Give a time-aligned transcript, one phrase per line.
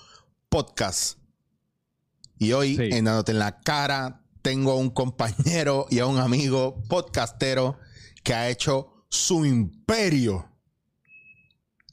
[0.49, 1.17] podcasts.
[2.37, 2.89] Y hoy, Sí.
[2.91, 7.79] en Dándote en la cara, tengo a un compañero y a un amigo podcastero
[8.21, 10.49] que ha hecho su imperio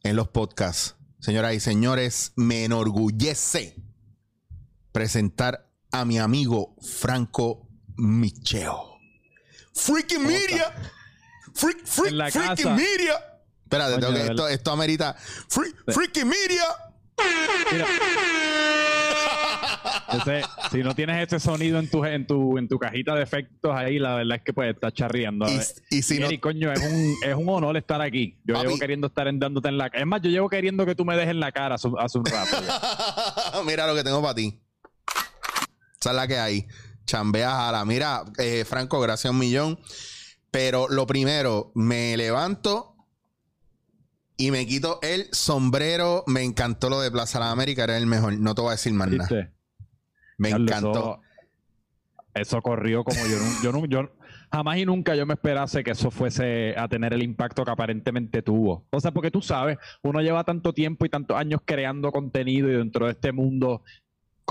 [0.02, 0.96] en los podcasts.
[1.20, 3.76] Señoras y señores, me enorgullece
[4.90, 8.91] presentar a mi amigo Franco Micheo.
[9.74, 10.72] Freaking ¿Cómo Media.
[11.54, 12.74] Freak, freak, freaking casa.
[12.74, 13.14] Media.
[13.64, 15.14] Espérate, tengo que- esto, esto amerita.
[15.48, 16.64] Free- freaking Media.
[17.72, 17.86] Mira.
[20.12, 23.74] Ese- si no tienes ese sonido en tu, en tu, en tu cajita de efectos
[23.74, 25.46] ahí, la verdad es que pues estás charreando.
[25.48, 25.58] Y,
[25.96, 28.38] y si no, coño, es un, es un honor estar aquí.
[28.44, 28.66] Yo Papi.
[28.66, 30.02] llevo queriendo estar en, dándote en la cara.
[30.02, 32.26] Es más, yo llevo queriendo que tú me dejes en la cara hace, hace un
[32.26, 32.56] rato.
[33.64, 34.60] Mira lo que tengo para ti.
[36.00, 36.66] Esa es la que hay.
[37.12, 37.84] Chambeas a la.
[37.84, 39.78] Mira, eh, Franco, gracias un millón.
[40.50, 42.96] Pero lo primero, me levanto
[44.38, 46.24] y me quito el sombrero.
[46.26, 48.38] Me encantó lo de Plaza de la América, era el mejor.
[48.38, 49.50] No te voy a decir más nada.
[50.38, 51.20] Me encantó.
[51.20, 51.20] Eso,
[52.34, 54.10] eso corrió como yo, yo, yo
[54.52, 58.42] jamás y nunca yo me esperase que eso fuese a tener el impacto que aparentemente
[58.42, 58.86] tuvo.
[58.90, 62.74] O sea, porque tú sabes, uno lleva tanto tiempo y tantos años creando contenido y
[62.74, 63.82] dentro de este mundo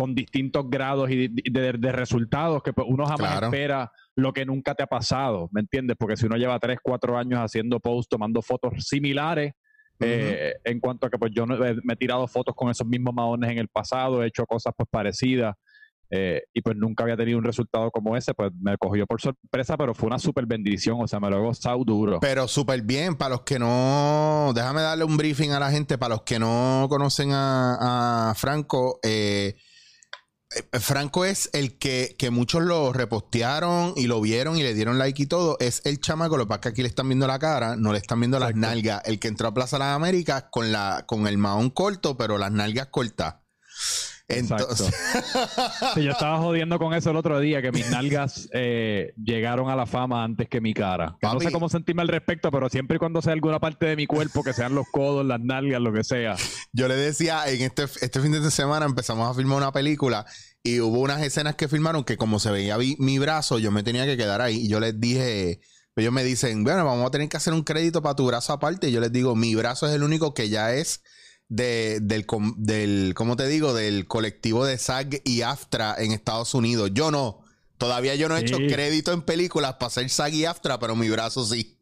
[0.02, 3.48] con distintos grados y de, de- de resultados que pues, uno jamás Claro.
[3.48, 5.96] espera lo que nunca te ha pasado, ¿me entiendes?
[6.00, 9.54] Porque si uno lleva tres, cuatro años haciendo posts, tomando fotos similares,
[10.00, 12.88] eh, en cuanto a que pues yo no- eh, me he tirado fotos con esos
[12.88, 15.54] mismos maones en el pasado, he hecho cosas pues parecidas
[16.10, 19.78] eh, y pues nunca había tenido un resultado como ese, pues me cogió por sorpresa,
[19.78, 22.20] pero fue una súper bendición, o sea, me lo he gozado duro.
[22.20, 26.16] Pero súper bien, para los que no, déjame darle un briefing a la gente, para
[26.16, 29.56] los que no conocen a, a Franco, eh,
[30.80, 35.24] Franco es el que, que muchos lo repostearon y lo vieron y le dieron like
[35.24, 35.58] y todo.
[35.60, 38.00] Es el chamaco, lo que pasa que aquí le están viendo la cara, no le
[38.00, 39.02] están viendo las nalgas.
[39.06, 42.38] El que entró a Plaza de las Américas con, la, con el mahón corto, pero
[42.38, 43.36] las nalgas cortas.
[44.40, 44.94] Entonces,
[45.94, 49.76] Sí, yo estaba jodiendo con eso el otro día, que mis nalgas eh, llegaron a
[49.76, 51.18] la fama antes que mi cara.
[51.20, 51.46] Que no Papi.
[51.46, 54.44] sé cómo sentirme al respecto, pero siempre y cuando sea alguna parte de mi cuerpo,
[54.44, 56.36] que sean los codos, las nalgas, lo que sea.
[56.74, 60.26] Yo le decía, en este, este fin de semana empezamos a filmar una película
[60.64, 63.84] y hubo unas escenas que filmaron que como se veía vi- mi brazo, yo me
[63.84, 64.58] tenía que quedar ahí.
[64.58, 65.60] Y yo les dije,
[65.96, 68.90] ellos me dicen, bueno, vamos a tener que hacer un crédito para tu brazo aparte.
[68.90, 71.02] Y yo les digo, mi brazo es el único que ya es
[71.54, 72.26] de, del,
[72.56, 73.74] del, ¿cómo te digo?
[73.74, 76.92] Del colectivo de SAG y AFTRA en Estados Unidos.
[76.94, 77.42] Yo no.
[77.78, 78.46] Todavía yo no he Sí.
[78.46, 81.78] hecho crédito en películas para ser SAG y AFTRA, pero mi brazo sí.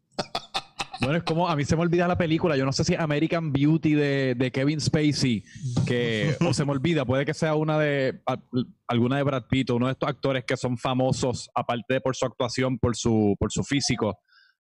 [1.02, 2.58] Bueno, es como a mí se me olvida la película.
[2.58, 5.44] Yo no sé si American Beauty de, de Kevin Spacey,
[5.86, 8.42] que o se me olvida, puede que sea una de a-
[8.88, 12.16] alguna de Brad Pitt, o uno de estos actores que son famosos, aparte de por
[12.16, 14.18] su actuación, por su, por su físico.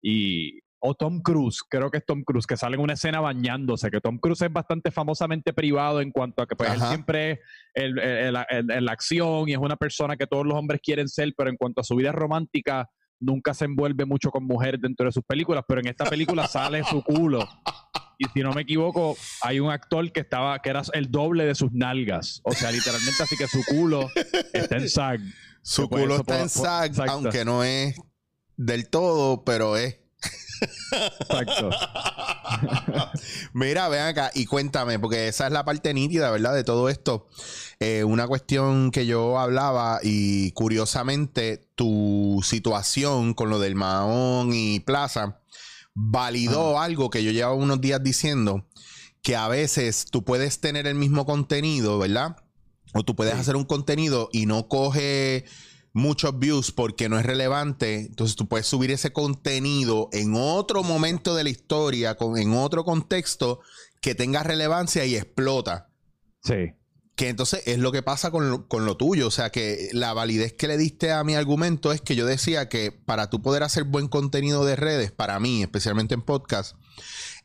[0.01, 3.91] Y, o Tom Cruise, creo que es Tom Cruise, que sale en una escena bañándose,
[3.91, 7.39] que Tom Cruise es bastante famosamente privado en cuanto a que pues, él siempre es
[7.73, 11.55] el, la acción y es una persona que todos los hombres quieren ser, pero en
[11.55, 15.63] cuanto a su vida romántica, nunca se envuelve mucho con mujeres dentro de sus películas,
[15.67, 17.47] pero en esta película sale su culo.
[18.17, 21.55] Y si no me equivoco, hay un actor que estaba, que era el doble de
[21.55, 22.41] sus nalgas.
[22.43, 24.09] O sea, literalmente así que su culo
[24.53, 25.19] está en SAG.
[25.63, 27.95] Su pues culo está en SAG, aunque no es
[28.57, 30.00] del todo, pero es.
[30.61, 31.69] Exacto.
[33.53, 36.53] Mira, ven acá y cuéntame, porque esa es la parte nítida, ¿verdad?
[36.53, 37.27] De todo esto.
[37.79, 44.79] Eh, una cuestión que yo hablaba y curiosamente tu situación con lo del Mahón y
[44.81, 45.39] Plaza
[45.93, 48.67] validó algo que yo llevaba unos días diciendo,
[49.23, 52.37] que a veces tú puedes tener el mismo contenido, ¿verdad?
[52.93, 53.39] O tú puedes Sí.
[53.39, 55.45] hacer un contenido y no coge
[55.93, 57.99] muchos views porque no es relevante.
[58.01, 62.83] Entonces tú puedes subir ese contenido en otro momento de la historia, con, en otro
[62.83, 63.61] contexto
[63.99, 65.89] que tenga relevancia y explota.
[66.43, 66.73] Sí.
[67.15, 69.27] Que entonces es lo que pasa con lo, con lo tuyo.
[69.27, 72.69] O sea, que la validez que le diste a mi argumento es que yo decía
[72.69, 76.75] que para tú poder hacer buen contenido de redes, para mí, especialmente en podcast,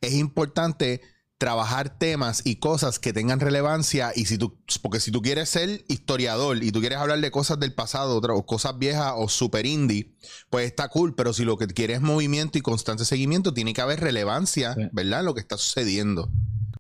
[0.00, 1.02] es importante
[1.38, 5.84] trabajar temas y cosas que tengan relevancia y si tú, porque si tú quieres ser
[5.88, 9.66] historiador y tú quieres hablar de cosas del pasado otra- o cosas viejas o super
[9.66, 10.14] indie,
[10.48, 13.82] pues está cool, pero si lo que quieres es movimiento y constante seguimiento, tiene que
[13.82, 14.82] haber relevancia, Sí.
[14.92, 15.24] ¿verdad?
[15.24, 16.30] Lo que está sucediendo.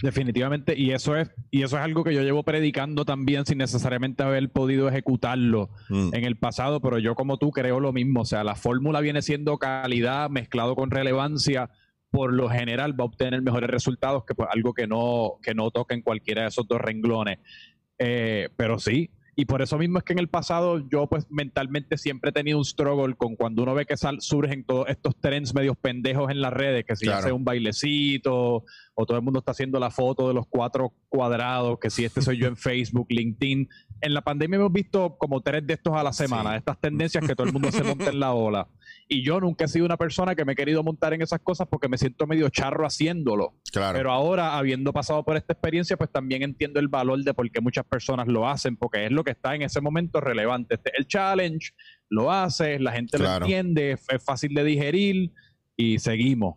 [0.02, 4.22] Definitivamente, y eso es, y eso es algo que yo llevo predicando también sin necesariamente
[4.22, 6.10] haber podido ejecutarlo Mm.
[6.14, 9.22] en el pasado, pero yo como tú creo lo mismo, o sea, la fórmula viene
[9.22, 11.70] siendo calidad mezclado con relevancia,
[12.16, 15.70] por lo general va a obtener mejores resultados que pues, algo que no, que no
[15.70, 17.40] toca en cualquiera de esos dos renglones.
[17.98, 21.98] Eh, pero sí, Y por eso mismo es que en el pasado yo pues mentalmente
[21.98, 25.76] siempre he tenido un struggle con cuando uno ve que surgen todos estos trends medios
[25.76, 28.64] pendejos en las redes, que si hace un bailecito
[28.98, 32.22] o todo el mundo está haciendo la foto de los cuatro cuadrados, que si este
[32.22, 33.68] soy yo en Facebook, LinkedIn.
[34.00, 37.34] En la pandemia hemos visto como tres de estos a la semana, estas tendencias que
[37.34, 38.68] todo el mundo se monta en la ola.
[39.06, 41.68] Y yo nunca he sido una persona que me he querido montar en esas cosas
[41.68, 43.54] porque me siento medio charro haciéndolo.
[43.70, 43.98] Claro.
[43.98, 47.60] Pero ahora, habiendo pasado por esta experiencia, pues también entiendo el valor de por qué
[47.60, 50.76] muchas personas lo hacen, porque es lo que está en ese momento relevante.
[50.76, 51.72] Este, el challenge
[52.08, 55.32] lo hace, la gente lo entiende, es fácil de digerir
[55.76, 56.56] y seguimos.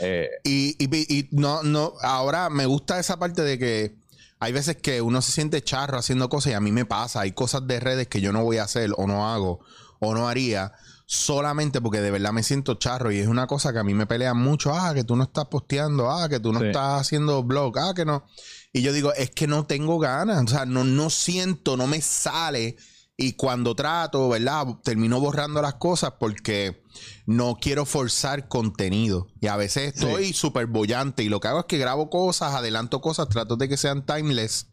[0.00, 3.94] Eh, y, y, no, no, ahora me gusta esa parte de que
[4.40, 7.20] hay veces que uno se siente charro haciendo cosas y a mí me pasa.
[7.20, 9.60] Hay cosas de redes que yo no voy a hacer o no hago
[10.00, 10.72] o no haría
[11.10, 14.06] solamente porque de verdad me siento charro y es una cosa que a mí me
[14.06, 14.74] pelea mucho.
[14.74, 18.04] Ah, que tú no estás posteando, ah, que tú no estás haciendo blog, ah, que
[18.04, 18.24] no.
[18.72, 22.02] Y yo digo, es que no tengo ganas, o sea, no, no siento, no me
[22.02, 22.76] sale.
[23.20, 24.64] Y cuando trato, ¿verdad?
[24.84, 26.84] Termino borrando las cosas porque
[27.26, 29.26] no quiero forzar contenido.
[29.40, 33.00] Y a veces estoy súper bollante y lo que hago es que grabo cosas, adelanto
[33.00, 34.68] cosas, trato de que sean timeless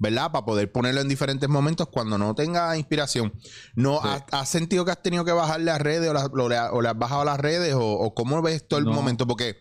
[0.00, 0.32] ¿verdad?
[0.32, 3.34] Para poder ponerlo en diferentes momentos cuando no tenga inspiración.
[3.74, 7.24] ¿No has, sentido que has tenido que bajarle a redes o, le, has bajado a
[7.26, 9.26] las redes o, cómo ves todo el momento?
[9.26, 9.58] Porque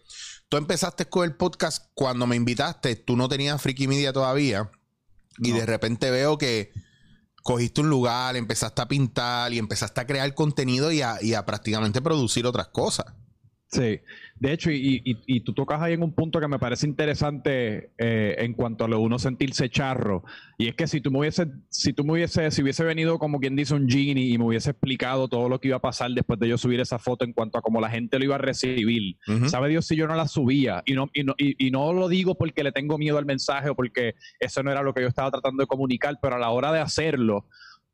[0.47, 4.71] tú empezaste con el podcast cuando me invitaste, tú no tenías Freaky Media todavía
[5.39, 6.71] y de repente veo que
[7.49, 12.45] cogiste un lugar, empezaste a pintar y empezaste a crear contenido y a prácticamente producir
[12.45, 13.07] otras cosas.
[13.71, 13.99] Sí,
[14.39, 18.35] de hecho, y, y, tú tocas ahí en un punto que me parece interesante eh,
[18.39, 20.23] en cuanto a lo de uno sentirse charro.
[20.57, 23.39] Y es que si tú me hubiese, si tú me hubiese, si hubiese venido como
[23.39, 26.39] quien dice un genie y me hubiese explicado todo lo que iba a pasar después
[26.39, 29.17] de yo subir esa foto en cuanto a cómo la gente lo iba a recibir,
[29.45, 30.81] sabe Dios si yo no la subía.
[30.87, 33.75] Y no, y no, y no lo digo porque le tengo miedo al mensaje o
[33.75, 36.71] porque eso no era lo que yo estaba tratando de comunicar, pero a la hora
[36.71, 37.45] de hacerlo,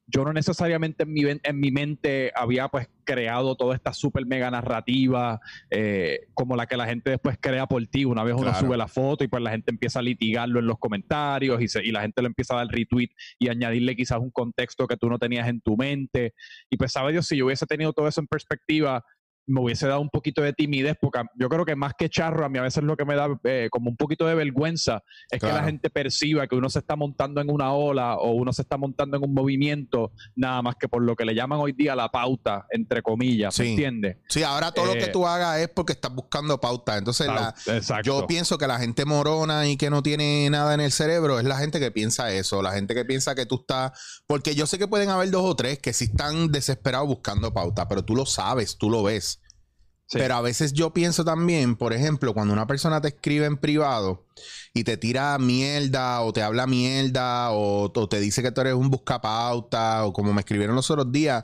[0.07, 4.51] yo no necesariamente en mi, en mi mente había pues creado toda esta super mega
[4.51, 8.05] narrativa eh, como la que la gente después crea por ti.
[8.05, 10.77] Una vez uno sube la foto y pues la gente empieza a litigarlo en los
[10.77, 13.09] comentarios y, y la gente le empieza a dar retweet
[13.39, 16.33] y añadirle quizás un contexto que tú no tenías en tu mente.
[16.69, 19.03] Y pues sabe Dios, si yo hubiese tenido todo eso en perspectiva,
[19.47, 22.49] me hubiese dado un poquito de timidez, porque yo creo que más que charro, a
[22.49, 25.47] mí a veces lo que me da eh, como un poquito de vergüenza es que
[25.47, 28.77] la gente perciba que uno se está montando en una ola o uno se está
[28.77, 32.09] montando en un movimiento, nada más que por lo que le llaman hoy día la
[32.09, 34.17] pauta, entre comillas, ¿me entiendes?
[34.29, 36.97] Sí, ahora todo lo que eh, tú hagas es porque estás buscando pauta.
[36.97, 37.27] Entonces,
[38.03, 41.45] yo pienso que la gente morona y que no tiene nada en el cerebro es
[41.45, 44.77] la gente que piensa eso, la gente que piensa que tú estás, porque yo sé
[44.77, 48.25] que pueden haber dos o tres que sí están desesperados buscando pauta, pero tú lo
[48.25, 49.34] sabes, tú lo ves.
[50.11, 54.25] Pero a veces yo pienso también, por ejemplo, cuando una persona te escribe en privado
[54.73, 58.89] y te tira mierda o te habla mierda o, te dice que tú eres un
[58.89, 61.43] buscapauta o como me escribieron los otros días,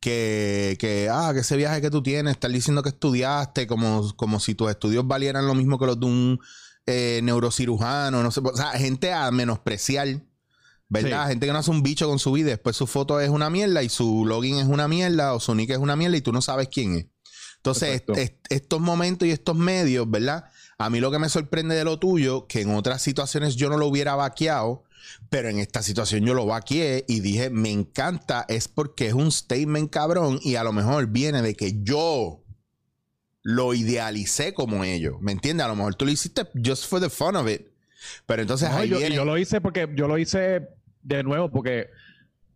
[0.00, 4.38] que, que, ah, que ese viaje que tú tienes, estar diciendo que estudiaste como, como
[4.38, 6.40] si tus estudios valieran lo mismo que los de un
[6.86, 10.20] eh, neurocirujano, no sé, o sea, gente a menospreciar.
[10.86, 11.28] ¿Verdad?
[11.28, 13.82] Gente que no hace un bicho con su vida, después su foto es una mierda
[13.82, 16.42] y su login es una mierda o su nick es una mierda y tú no
[16.42, 17.06] sabes quién es.
[17.64, 18.02] Entonces,
[18.50, 20.44] estos momentos y estos medios, ¿verdad?
[20.76, 23.78] A mí lo que me sorprende de lo tuyo, que en otras situaciones yo no
[23.78, 24.84] lo hubiera vaqueado,
[25.30, 29.32] pero en esta situación yo lo vaqueé y dije, me encanta, es porque es un
[29.32, 32.42] statement cabrón y a lo mejor viene de que yo
[33.42, 35.64] lo idealicé como ellos, ¿me entiendes?
[35.64, 37.62] A lo mejor tú lo hiciste just for the fun of it.
[38.26, 39.14] Pero entonces ahí yo, viene...
[39.14, 40.68] yo lo hice porque yo lo hice
[41.02, 41.88] de nuevo porque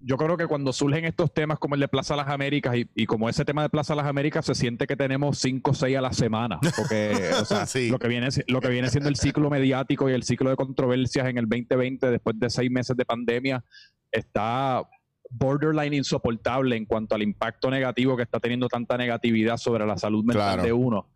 [0.00, 3.28] yo creo que cuando surgen estos temas como el de Plaza Las Américas y, como
[3.28, 6.12] ese tema de Plaza Las Américas se siente que tenemos cinco o seis a la
[6.12, 7.12] semana, porque
[7.90, 11.26] lo, que viene, lo que viene siendo el ciclo mediático y el ciclo de controversias
[11.26, 13.64] en el 2020 después de seis meses de pandemia
[14.10, 14.82] está
[15.30, 20.24] borderline insoportable en cuanto al impacto negativo que está teniendo tanta negatividad sobre la salud
[20.24, 21.08] mental de uno.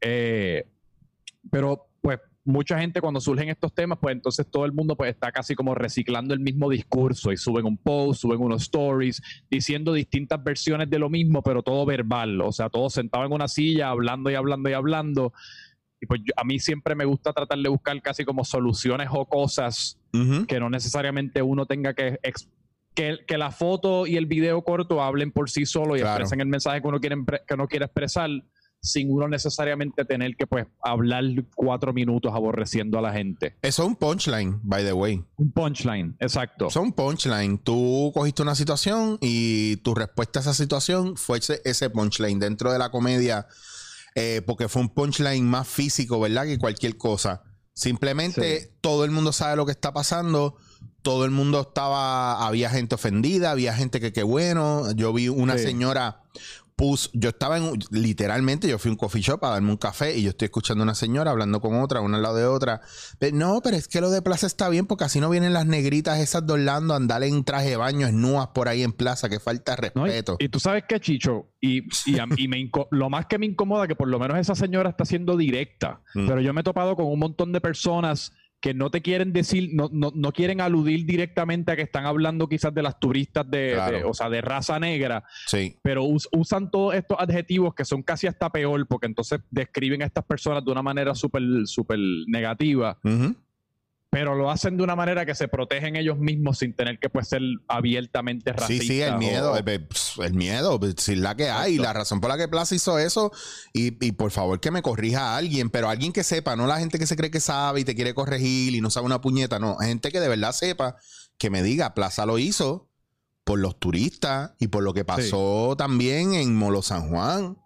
[0.00, 0.66] Eh,
[1.50, 5.30] pero pues mucha gente cuando surgen estos temas, pues entonces todo el mundo pues está
[5.30, 10.42] casi como reciclando el mismo discurso y suben un post, suben unos stories, diciendo distintas
[10.42, 14.30] versiones de lo mismo, pero todo verbal, o sea, todo sentado en una silla, hablando
[14.30, 15.32] y hablando y hablando.
[16.00, 19.98] Y pues a mí siempre me gusta tratar de buscar casi como soluciones o cosas
[20.48, 22.18] que no necesariamente uno tenga que,
[22.94, 26.48] que, que, la foto y el video corto hablen por sí solo y expresen el
[26.48, 27.16] mensaje que uno quiere,
[27.46, 28.28] que uno quiere expresar
[28.82, 33.56] sin uno necesariamente tener que pues hablar cuatro minutos aborreciendo a la gente.
[33.62, 35.22] Eso es un punchline, by the way.
[35.36, 36.68] Un punchline, exacto.
[36.68, 37.58] Eso es un punchline.
[37.58, 42.78] Tú cogiste una situación y tu respuesta a esa situación fue ese, punchline dentro de
[42.78, 43.46] la comedia,
[44.14, 46.44] eh, porque fue un punchline más físico, ¿verdad?
[46.44, 47.42] Que cualquier cosa.
[47.74, 50.56] Simplemente todo el mundo sabe lo que está pasando.
[51.02, 54.92] todo el mundo estaba, había gente ofendida, había gente que qué bueno.
[54.92, 55.64] Yo vi una Sí.
[55.64, 56.20] señora,
[56.80, 60.16] pus, yo estaba en, literalmente, yo fui a un coffee shop a darme un café
[60.16, 62.80] y yo estoy escuchando a una señora hablando con otra, una al lado de otra.
[63.18, 65.66] Pe- no, pero es que lo de plaza está bien porque así no vienen las
[65.66, 69.28] negritas esas de Orlando a andar en traje de baño, esnuas por ahí en plaza,
[69.28, 70.06] que falta de ¿no?
[70.06, 70.36] Y, respeto.
[70.38, 73.86] y tú sabes qué, Chicho, y, y, a- y me lo más que me incomoda
[73.86, 76.26] que por lo menos esa señora está siendo directa, Mm.
[76.26, 79.70] pero yo me he topado con un montón de personas que no te quieren decir,
[79.72, 83.72] no, no, no quieren aludir directamente a que están hablando quizás de las turistas de,
[83.74, 83.96] Claro.
[83.98, 85.76] de- o sea, de raza negra, sí.
[85.82, 90.06] pero us- usan todos estos adjetivos que son casi hasta peor, porque entonces describen a
[90.06, 93.34] estas personas de una manera súper súper negativa, Ujú.
[94.10, 97.28] Pero lo hacen de una manera que se protegen ellos mismos sin tener que pues,
[97.28, 98.86] ser abiertamente Sí, racistas.
[98.88, 99.86] sí, el o- miedo, el,
[100.24, 101.82] el miedo, sí, la que hay, Exacto.
[101.82, 103.30] la razón por la que Plaza hizo eso,
[103.72, 106.78] y, y por favor que me corrija a alguien, pero alguien que sepa, no la
[106.80, 109.58] gente que se cree que sabe y te quiere corregir y no sabe una puñeta,
[109.60, 110.96] no, gente que de verdad sepa,
[111.38, 112.88] que me diga, Plaza lo hizo
[113.44, 117.56] por los turistas y por lo que pasó también en Molo San Juan,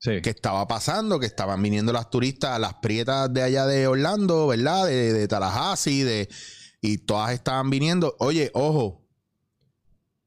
[0.00, 0.22] Sí.
[0.22, 4.86] que estaba pasando, que estaban viniendo las turistas, las prietas de allá de Orlando, ¿verdad?
[4.86, 6.28] De, de Tallahassee, de,
[6.80, 8.14] y todas estaban viniendo.
[8.20, 9.04] Oye, ojo,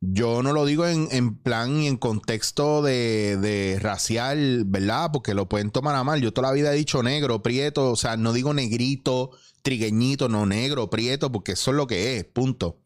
[0.01, 5.11] yo no lo digo en, en plan y en contexto de, de racial, ¿verdad?
[5.13, 6.21] Porque lo pueden tomar a mal.
[6.21, 9.29] Yo toda la vida he dicho negro, prieto, o sea, no digo negrito,
[9.61, 12.79] trigueñito, no negro, prieto, porque eso es lo que es, punto.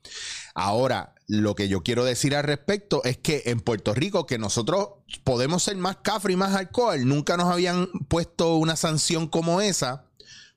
[0.55, 4.87] Ahora, lo que yo quiero decir al respecto es que en Puerto Rico, que nosotros
[5.23, 10.05] podemos ser más cafre y más alcohol, nunca nos habían puesto una sanción como esa.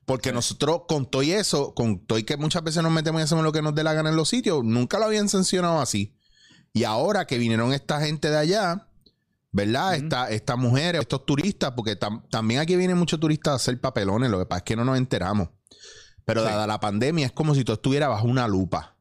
[0.05, 3.25] Porque nosotros, con todo y eso, con todo y que muchas veces nos metemos y
[3.25, 6.15] hacemos lo que nos dé la gana en los sitios, nunca lo habían sancionado así.
[6.73, 8.87] Y ahora que vinieron esta gente de allá,
[9.51, 9.95] ¿verdad?
[9.95, 14.31] Esta- estas mujeres, estos turistas, porque tam- también aquí vienen muchos turistas a hacer papelones,
[14.31, 15.49] lo que pasa es que no nos enteramos.
[16.25, 16.47] Pero Sí.
[16.49, 18.95] dada la pandemia, es como si todo estuviera bajo una lupa.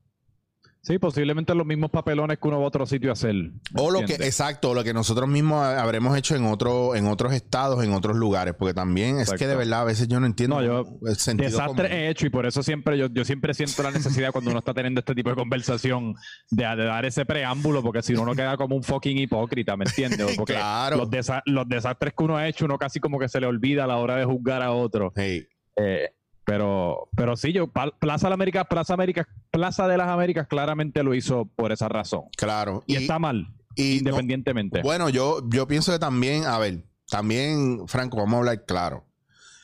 [0.88, 3.34] Sí, posiblemente los mismos papelones que uno va a otro sitio a hacer.
[3.76, 7.34] O lo que, exacto, lo que nosotros mismos ha- habremos hecho en otro, en otros
[7.34, 10.56] estados, en otros lugares, porque también es que de verdad a veces yo no entiendo
[10.56, 11.92] No, yo- el sentido Desastre común.
[11.92, 14.72] he hecho y por eso siempre yo, yo siempre siento la necesidad cuando uno está
[14.72, 16.14] teniendo este tipo de conversación
[16.50, 19.84] de, de dar ese preámbulo porque si no uno queda como un fucking hipócrita, ¿me
[19.84, 20.18] entiendes?
[20.38, 20.96] Porque Claro.
[20.96, 23.84] los, desa- los desastres que uno ha hecho uno casi como que se le olvida
[23.84, 25.12] a la hora de juzgar a otro.
[25.14, 26.08] Hey, Eh,
[26.48, 31.14] pero, pero sí, yo Plaza de América, Plaza América, Plaza de las Américas claramente lo
[31.14, 32.22] hizo por esa razón.
[32.38, 32.82] Claro.
[32.86, 34.80] Y, está mal, y no- independientemente.
[34.80, 39.04] bueno, yo, yo pienso que también, a ver, también, Franco, vamos a hablar claro.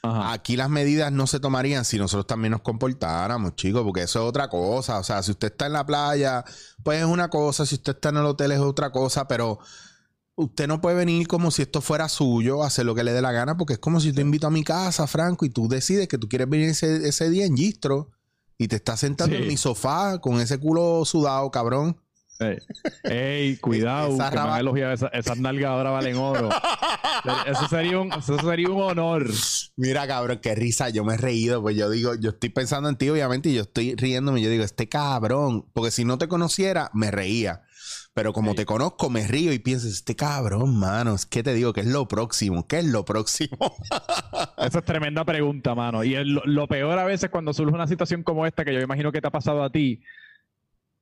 [0.02, 0.34] Ajá.
[0.34, 4.28] Aquí las medidas no se tomarían si nosotros también nos comportáramos, chicos, porque eso es
[4.28, 4.98] otra cosa.
[4.98, 6.44] O sea, si usted está en la playa,
[6.82, 9.58] pues es una cosa, si usted está en el hotel es otra cosa, pero
[10.36, 13.32] usted no puede venir como si esto fuera suyo, hacer lo que le dé la
[13.32, 16.18] gana, porque es como si te invito a mi casa, Franco, y tú decides que
[16.18, 18.10] tú quieres venir ese, ese día en Gistro
[18.58, 19.42] y te estás sentando Sí.
[19.42, 21.96] en mi sofá con ese culo sudado, cabrón.
[22.40, 22.58] Ey,
[23.04, 26.48] ey, cuidado, Esa que raba- esa- esas nalgas ahora valen oro.
[27.46, 29.26] Eso sería un, eso sería un honor.
[29.76, 30.90] Mira, cabrón, qué risa.
[30.90, 33.62] Yo me he reído, pues yo digo, yo estoy pensando en ti, obviamente, y yo
[33.62, 34.42] estoy riéndome.
[34.42, 37.62] Yo digo, este cabrón, porque si no te conociera, me reía.
[38.12, 38.58] Pero como Sí.
[38.58, 41.86] te conozco, me río y pienso, este cabrón, mano, es que te digo, ¿qué es
[41.86, 42.66] lo próximo?
[42.66, 43.56] ¿Qué es lo próximo?
[44.58, 46.04] Esa es tremenda pregunta, mano.
[46.04, 48.80] Y es lo, lo peor a veces cuando surge una situación como esta, que yo
[48.80, 50.02] imagino que te ha pasado a ti,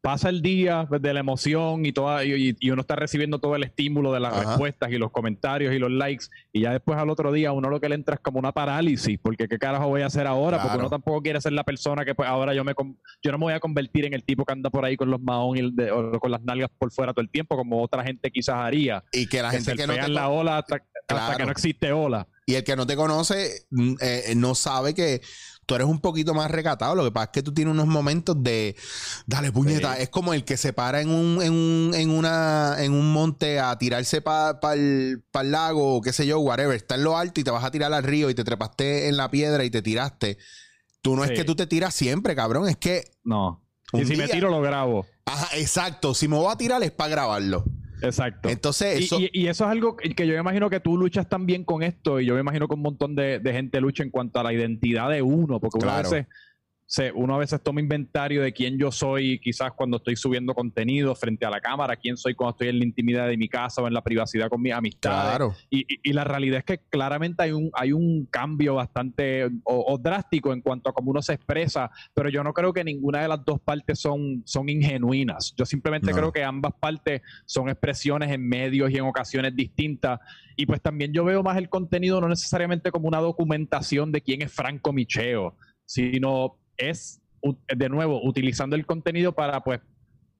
[0.02, 3.62] pasa el día de la emoción y, toda, y, y uno está recibiendo todo el
[3.62, 4.42] estímulo de las Ajá.
[4.50, 7.80] respuestas y los comentarios y los likes, y ya después al otro día uno lo
[7.80, 10.76] que le entra es como una parálisis, porque qué carajo voy a hacer ahora, porque
[10.76, 12.74] uno tampoco quiere ser la persona que pues ahora yo me
[13.22, 15.20] yo no me voy a convertir en el tipo que anda por ahí con los
[15.20, 18.02] mahón y el de- o con las nalgas por fuera todo el tiempo, como otra
[18.02, 19.04] gente quizás haría.
[19.12, 20.80] Y que la que gente se que no te la ola hasta,
[21.36, 22.26] que no existe ola.
[22.46, 25.20] y el que no te conoce mm, eh, no sabe que
[25.66, 26.94] tú eres un poquito más recatado.
[26.94, 28.76] Lo que pasa es que tú tienes unos momentos de
[29.26, 29.96] dale puñeta.
[29.96, 30.02] Sí.
[30.02, 33.60] Es como el que se para en un, en un, en una, en un monte
[33.60, 36.76] a tirarse para el lago o qué sé yo, whatever.
[36.76, 39.16] Está en lo alto y te vas a tirar al río y te trepaste en
[39.16, 40.38] la piedra y te tiraste.
[41.00, 42.68] Tú no es que tú te tiras siempre, cabrón.
[42.68, 43.60] Es que, No.
[43.92, 45.06] Y si me tiro, lo grabo.
[45.26, 46.14] ajá, exacto.
[46.14, 47.64] Si me voy a tirar es para grabarlo.
[48.02, 48.48] Exacto.
[48.48, 49.20] Entonces, Y- eso.
[49.20, 52.20] Y, y eso es algo que yo me imagino que tú luchas también con esto
[52.20, 54.52] y yo me imagino que un montón de, de gente lucha en cuanto a la
[54.52, 56.08] identidad de uno, porque uno, Claro.
[56.08, 56.26] a veces,
[56.86, 61.14] se, uno a veces toma inventario de quién yo soy, quizás cuando estoy subiendo contenido
[61.14, 63.86] frente a la cámara, quién soy cuando estoy en la intimidad de mi casa o
[63.88, 65.30] en la privacidad con mis amistades.
[65.38, 65.54] claro.
[65.70, 69.84] Y, y- y la realidad es que claramente hay un, hay un cambio bastante o,
[69.94, 73.22] o drástico en cuanto a cómo uno se expresa, pero yo no creo que ninguna
[73.22, 75.54] de las dos partes son, son ingenuinas.
[75.56, 76.16] Yo simplemente No.
[76.16, 80.20] creo que ambas partes son expresiones en medios y en ocasiones distintas.
[80.56, 84.42] Y pues también yo veo más el contenido no necesariamente como una documentación de quién
[84.42, 89.80] es Franco Micheo, sino es de nuevo, utilizando el contenido para pues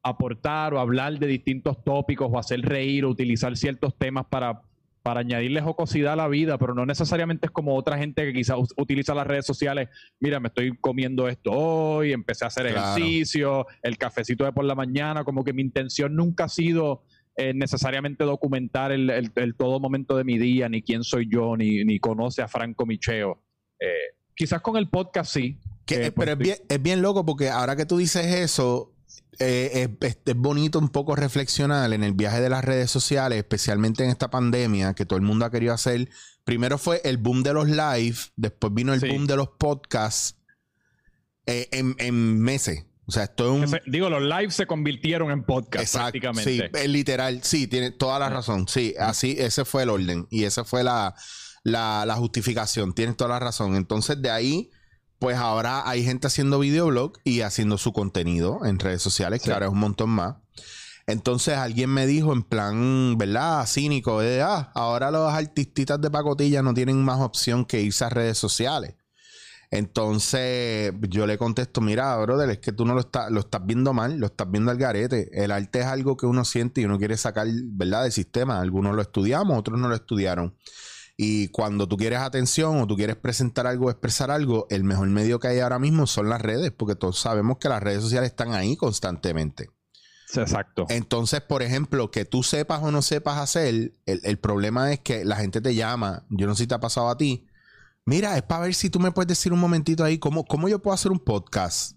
[0.03, 4.63] aportar o hablar de distintos tópicos o hacer reír o utilizar ciertos temas para,
[5.03, 8.57] para añadirle jocosidad a la vida, pero no necesariamente es como otra gente que quizás
[8.77, 9.89] utiliza las redes sociales.
[10.21, 14.75] Mira, me estoy comiendo esto hoy, empecé a hacer ejercicio, el cafecito de por la
[14.75, 17.05] mañana, como que mi intención nunca ha sido
[17.37, 21.85] eh, necesariamente documentar el, el, todo momento de mi día, ni quién soy yo, ni,
[21.85, 23.43] ni conoce a Franco Micheo.
[23.81, 25.59] Eh, quizás con el podcast sí.
[25.87, 28.95] Que, eh, pero pues es bien, loco porque ahora que tú dices eso,
[29.39, 34.11] es, es, bonito un poco reflexionar en el viaje de las redes sociales, especialmente en
[34.11, 36.09] esta pandemia que todo el mundo ha querido hacer.
[36.45, 40.37] Primero fue el boom de los live, después vino el boom de los podcasts
[41.47, 42.87] en, en meses.
[43.07, 43.81] O sea, esto es un...
[43.87, 46.51] digo, los lives se convirtieron en podcast Exacto, prácticamente.
[46.51, 47.43] Sí, es literal.
[47.43, 48.69] Sí, tiene toda la razón.
[48.69, 50.27] Sí, así, ese fue el orden.
[50.31, 51.15] Y esa fue la,
[51.65, 52.95] la, justificación.
[52.95, 53.75] Tienes toda la razón.
[53.75, 54.71] Entonces, de ahí,
[55.23, 59.71] pues ahora hay gente haciendo videoblog y haciendo su contenido en redes sociales, claro, es
[59.71, 60.35] un montón más.
[61.07, 63.65] Entonces alguien me dijo en plan, ¿verdad?
[63.69, 68.09] Cínico, de, ah, ahora los artistitas de pacotilla no tienen más opción que irse a
[68.09, 68.97] redes sociales.
[69.71, 73.93] Entonces yo le contesto, mira, brother, es que tú no lo, estás lo estás viendo
[73.93, 75.31] mal, lo estás viendo al garete.
[75.33, 78.61] El arte es algo que uno siente y uno quiere sacar, ¿verdad?, del sistema.
[78.61, 80.57] Algunos lo estudiamos, otros no lo estudiaron.
[81.23, 85.39] Y cuando tú quieres atención o tú quieres presentar algo, expresar algo, el mejor medio
[85.39, 88.55] que hay ahora mismo son las redes, porque todos sabemos que las redes sociales están
[88.55, 89.71] ahí constantemente.
[90.35, 90.87] Exacto.
[90.89, 95.25] Entonces, por ejemplo, que tú sepas o no sepas hacer, el, el problema es que
[95.25, 97.47] la gente te llama, yo no sé si te ha pasado a ti,
[98.05, 100.81] Mira, es para ver si tú me puedes decir un momentito ahí cómo, cómo yo
[100.81, 101.97] puedo hacer un podcast.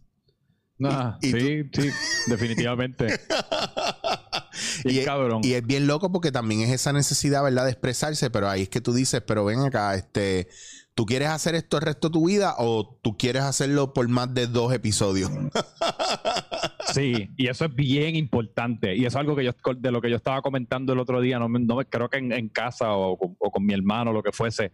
[1.22, 1.90] Sí, sí,
[2.28, 3.08] definitivamente.
[4.84, 5.42] y, es, cabrón.
[5.44, 8.70] y es bien loco porque también es esa necesidad, ¿verdad?, de expresarse, pero ahí es
[8.70, 10.48] que tú dices, pero ven acá, este,
[10.94, 14.34] ¿tú quieres hacer esto el resto de tu vida o tú quieres hacerlo por más
[14.34, 15.32] de dos episodios?
[16.94, 18.96] sí, y eso es bien importante.
[18.96, 21.40] Y eso es algo que yo, de lo que yo estaba comentando el otro día,
[21.40, 24.72] no, no creo que en, casa o, o, con mi hermano, lo que fuese,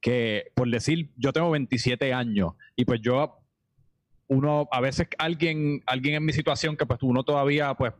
[0.00, 3.43] que por decir, yo tengo 27 años y pues yo,
[4.28, 7.92] uno, a veces alguien, alguien en mi situación que pues uno todavía, pues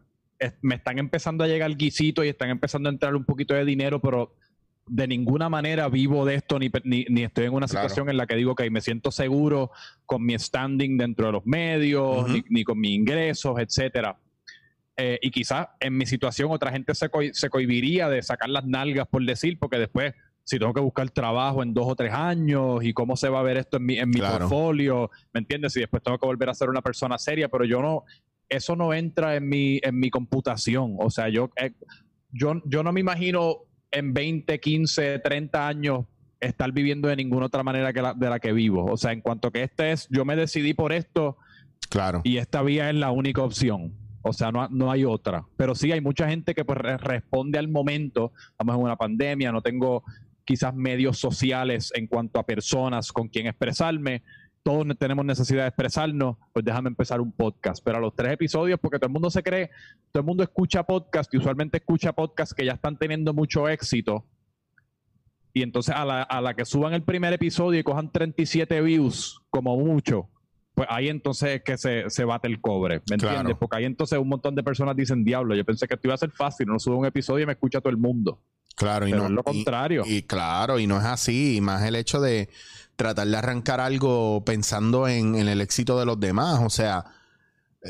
[0.62, 4.00] me están empezando a llegar guisito y están empezando a entrar un poquito de dinero,
[4.00, 4.34] pero
[4.86, 8.36] de ninguna manera vivo de esto ni, ni, estoy en una situación en la que
[8.36, 9.70] digo que me siento seguro
[10.04, 14.18] con mi standing dentro de los medios, ni, con mis ingresos, etcétera.
[14.96, 19.08] Eh, y quizás en mi situación otra gente se, se cohibiría de sacar las nalgas,
[19.08, 22.92] por decir, porque después si tengo que buscar trabajo en dos o tres años y
[22.92, 25.72] cómo se va a ver esto en mi, en mi portfolio, ¿me entiendes?
[25.72, 28.04] Si después tengo que volver a ser una persona seria, pero yo no,
[28.48, 30.96] eso no entra en mi, en mi computación.
[30.98, 31.72] O sea, yo, eh,
[32.30, 36.04] yo, yo no me imagino en 20, 15, 30 años
[36.40, 38.84] estar viviendo de ninguna otra manera que la, de la que vivo.
[38.84, 41.38] O sea, en cuanto que este es, yo me decidí por esto.
[41.88, 42.20] Claro.
[42.24, 43.94] Y esta vía es la única opción.
[44.22, 45.44] O sea, no, no, hay otra.
[45.56, 48.32] Pero sí hay mucha gente que pues, responde al momento.
[48.50, 50.02] Estamos en una pandemia, no tengo
[50.44, 54.22] quizás medios sociales en cuanto a personas con quien expresarme.
[54.62, 57.84] Todos tenemos necesidad de expresarnos, pues déjame empezar un podcast.
[57.84, 59.70] Pero a los tres episodios, porque todo el mundo se cree,
[60.10, 64.24] todo el mundo escucha podcast y usualmente escucha podcast que ya están teniendo mucho éxito.
[65.52, 69.40] Y entonces a la, a la que suban el primer episodio y cojan 37 views,
[69.50, 70.30] como mucho,
[70.74, 73.56] pues ahí entonces es que se, se bate el cobre, ¿me entiendes?
[73.58, 76.18] Porque ahí entonces un montón de personas dicen, diablo, yo pensé que esto iba a
[76.18, 78.40] ser fácil, no subo un episodio y me escucha todo el mundo.
[78.74, 80.02] Claro, y no es lo contrario.
[80.06, 81.56] Y, claro, y no es así.
[81.56, 82.48] Y más el hecho de
[82.96, 86.60] tratar de arrancar algo pensando en, el éxito de los demás.
[86.62, 87.04] O sea,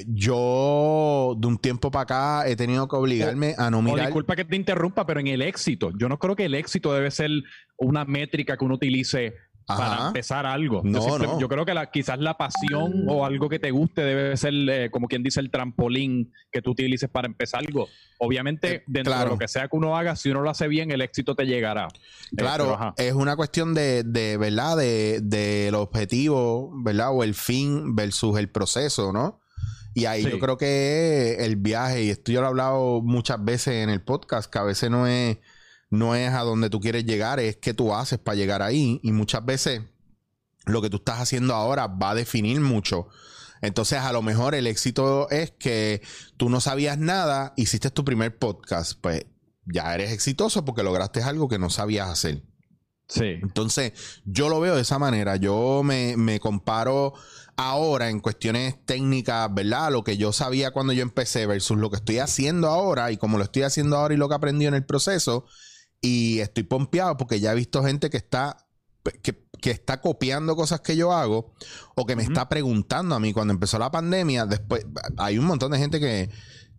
[0.06, 4.06] yo de un tiempo para acá he tenido que obligarme a no mirar.
[4.06, 5.90] disculpa que te interrumpa, pero en el éxito.
[5.96, 7.30] Yo no creo que el éxito debe ser
[7.76, 9.34] una métrica que uno utilice
[9.66, 10.82] para empezar algo.
[10.84, 14.52] No, yo, creo que la, quizás la pasión o algo que te guste debe ser,
[14.54, 17.88] eh, como quien dice, el trampolín que tú utilices para empezar algo.
[18.18, 20.90] Obviamente, eh, dentro de lo que sea que uno haga, si uno lo hace bien,
[20.90, 21.88] el éxito te llegará.
[22.32, 24.76] Eh, claro, es una cuestión de, de ¿verdad?
[24.76, 27.10] Del de, objetivo, ¿verdad?
[27.12, 29.40] O el fin versus el proceso, ¿no?
[29.94, 33.74] Y ahí yo creo que el viaje, y esto yo lo he hablado muchas veces
[33.74, 35.38] en el podcast, que a veces no es
[35.94, 39.00] no es a donde tú quieres llegar, es qué tú haces para llegar ahí.
[39.02, 39.82] Y muchas veces
[40.66, 43.08] lo que tú estás haciendo ahora va a definir mucho.
[43.62, 46.02] Entonces, a lo mejor el éxito es que
[46.36, 49.24] tú no sabías nada, hiciste tu primer podcast, pues
[49.64, 52.42] ya eres exitoso porque lograste algo que no sabías hacer.
[53.08, 53.38] Sí.
[53.42, 53.92] Entonces,
[54.24, 55.36] yo lo veo de esa manera.
[55.36, 57.14] Yo me, me, comparo
[57.56, 59.92] ahora en cuestiones técnicas, ¿verdad?
[59.92, 63.38] Lo que yo sabía cuando yo empecé versus lo que estoy haciendo ahora y como
[63.38, 65.46] lo estoy haciendo ahora y lo que aprendí en el proceso
[66.04, 68.58] y estoy pompeado porque ya he visto gente que está,
[69.22, 71.54] que, que está copiando cosas que yo hago
[71.94, 73.32] o que me está preguntando a mí.
[73.32, 74.84] Cuando empezó la pandemia, después
[75.16, 76.28] hay un montón de gente que,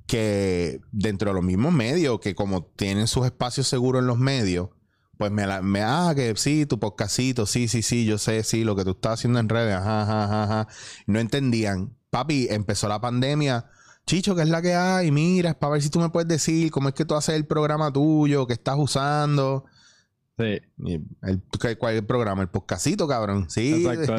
[0.05, 4.69] que dentro de los mismos medios, que como tienen sus espacios seguros en los medios,
[5.17, 8.63] pues me, la, me ah, que sí, tu podcastito, sí, sí, sí, yo sé, sí,
[8.63, 10.67] lo que tú estás haciendo en redes, ajá, ajá, ajá, ajá.
[11.07, 11.97] No entendían.
[12.11, 13.65] Papi, empezó la pandemia.
[14.07, 15.09] Chicho, ¿qué es la que hay?
[15.11, 17.47] Mira, es para ver si tú me puedes decir cómo es que tú haces el
[17.47, 19.65] programa tuyo, que estás usando.
[20.37, 20.61] Sí.
[21.21, 21.41] El,
[21.77, 22.41] ¿Cuál es el programa?
[22.41, 23.49] El podcastito, cabrón.
[23.49, 23.85] Sí.
[23.85, 24.15] Exacto.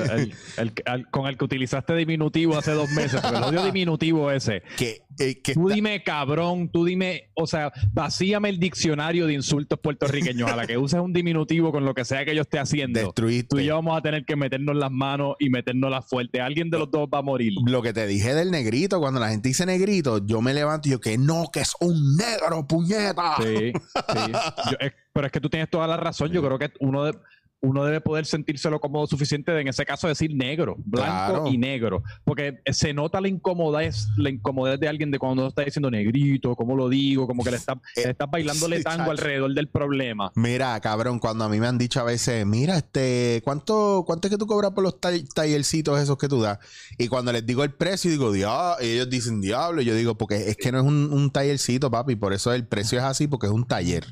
[0.56, 3.20] El, con el que utilizaste diminutivo hace dos meses.
[3.22, 4.62] Pero el odio diminutivo ese.
[4.76, 9.78] Que, eh, que tú dime cabrón, tú dime, o sea, vacíame el diccionario de insultos
[9.78, 13.00] puertorriqueños a la que uses un diminutivo con lo que sea que yo esté haciendo.
[13.00, 13.48] Destruiste.
[13.48, 16.42] Tú y yo vamos a tener que meternos las manos y meternos las fuertes.
[16.42, 17.54] Alguien de los dos va a morir.
[17.66, 20.92] Lo que te dije del negrito, cuando la gente dice negrito, yo me levanto y
[20.92, 23.36] yo que no, que es un negro, puñeta.
[23.38, 24.32] Sí, sí.
[24.70, 26.30] Yo, pero es que tú tienes toda la razón.
[26.30, 27.18] Yo creo que uno, de,
[27.62, 32.02] uno debe poder sentírselo cómodo suficiente de, en ese caso decir negro, blanco y negro.
[32.22, 36.54] Porque se nota la incomodidad, la incomodidad de alguien de cuando uno está diciendo negrito,
[36.54, 40.32] cómo lo digo, como que le está, eh, está bailándole tango alrededor del problema.
[40.34, 44.32] Mira, cabrón, cuando a mí me han dicho a veces, mira, este, ¿cuánto, cuánto es
[44.32, 46.58] que tú cobras por los tallercitos esos que tú das?
[46.98, 50.18] Y cuando les digo el precio, digo, diablo, y ellos dicen diablo, y yo digo,
[50.18, 53.26] porque es que no es un, un tallercito, papi, por eso el precio es así,
[53.26, 54.04] porque es un taller.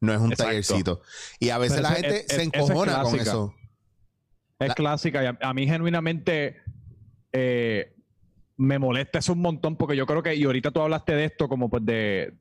[0.00, 1.02] No es un tallercito.
[1.38, 3.54] Y a veces la gente se encojona con eso.
[4.58, 5.22] Es clásica.
[5.24, 6.58] Y a, mí genuinamente
[7.32, 7.94] eh,
[8.56, 11.48] me molesta eso un montón porque yo creo que, y ahorita tú hablaste de esto
[11.48, 12.34] como pues de,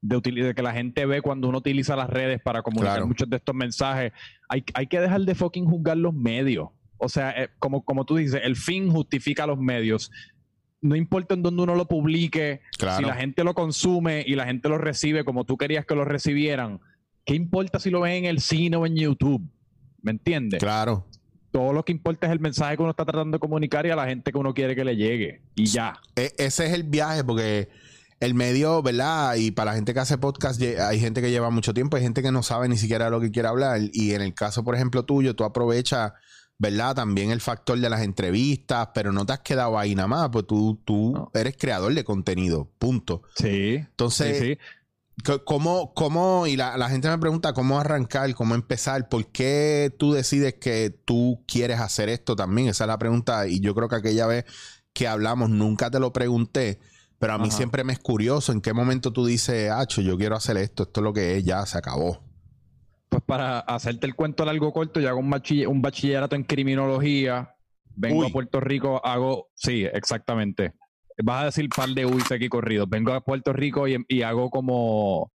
[0.00, 3.54] de, que la gente ve cuando uno utiliza las redes para comunicar muchos de estos
[3.54, 4.12] mensajes.
[4.48, 6.68] Hay, hay, que dejar de fucking juzgar los medios.
[6.96, 10.10] O sea, eh, como, como tú dices, el fin justifica los medios.
[10.82, 14.70] No importa en dónde uno lo publique, si la gente lo consume y la gente
[14.70, 16.80] lo recibe como tú querías que lo recibieran,
[17.24, 19.42] ¿Qué importa si lo ven en el cine o en YouTube?
[20.02, 20.60] ¿Me entiendes?
[20.60, 21.06] Claro.
[21.50, 23.96] Todo lo que importa es el mensaje que uno está tratando de comunicar y a
[23.96, 25.42] la gente que uno quiere que le llegue.
[25.56, 26.00] Y ya.
[26.16, 27.68] E, ese es el viaje, porque
[28.20, 29.34] el medio, ¿verdad?
[29.36, 32.22] Y para la gente que hace podcast, hay gente que lleva mucho tiempo, hay gente
[32.22, 33.80] que no sabe ni siquiera lo que quiere hablar.
[33.92, 36.12] Y en el caso, por ejemplo, tuyo, tú aprovechas,
[36.58, 36.94] ¿verdad?
[36.94, 40.46] También el factor de las entrevistas, pero no te has quedado ahí nada más, pues
[40.46, 43.22] tú, tú eres creador de contenido, punto.
[43.34, 43.76] Sí.
[43.76, 44.58] Entonces, sí, sí.
[45.44, 50.54] ¿Cómo, cómo, y la, gente me pregunta cómo arrancar, cómo empezar, por qué tú decides
[50.54, 52.68] que tú quieres hacer esto también?
[52.68, 53.46] Esa es la pregunta.
[53.48, 54.44] Y yo creo que aquella vez
[54.92, 56.80] que hablamos nunca te lo pregunté,
[57.18, 60.36] pero a mí siempre me es curioso en qué momento tú dices, Hacho, yo quiero
[60.36, 62.22] hacer esto, esto es lo que es, ya se acabó.
[63.08, 65.32] Pues para hacerte el cuento largo corto, yo hago un,
[65.66, 67.56] un bachillerato en criminología,
[67.94, 70.74] vengo a Puerto Rico, hago, sí, exactamente
[71.22, 72.88] vas a decir par de UIs aquí corridos.
[72.88, 75.30] Vengo a Puerto Rico y, hago como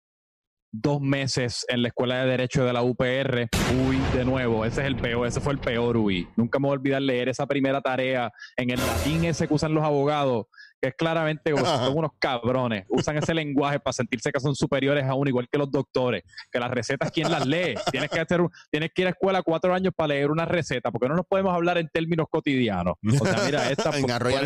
[0.72, 3.50] dos meses en la escuela de Derecho de la UPR.
[3.88, 6.28] Uy, de nuevo, ese es el peor, ese fue el peor UI.
[6.36, 9.74] Nunca me voy a olvidar leer esa primera tarea en el latín ese que usan
[9.74, 10.46] los abogados,
[10.82, 12.86] que es claramente son unos cabrones.
[12.90, 16.24] Usan ese lenguaje para sentirse que son superiores a uno, igual que los doctores.
[16.52, 17.76] Que las recetas, ¿quién las lee?
[17.92, 21.08] Tienes que, hacer, tienes que ir a escuela cuatro años para leer una receta, porque
[21.08, 22.96] no nos podemos hablar en términos cotidianos.
[23.22, 23.92] O sea, mira, esta.
[23.98, 24.40] en arroyo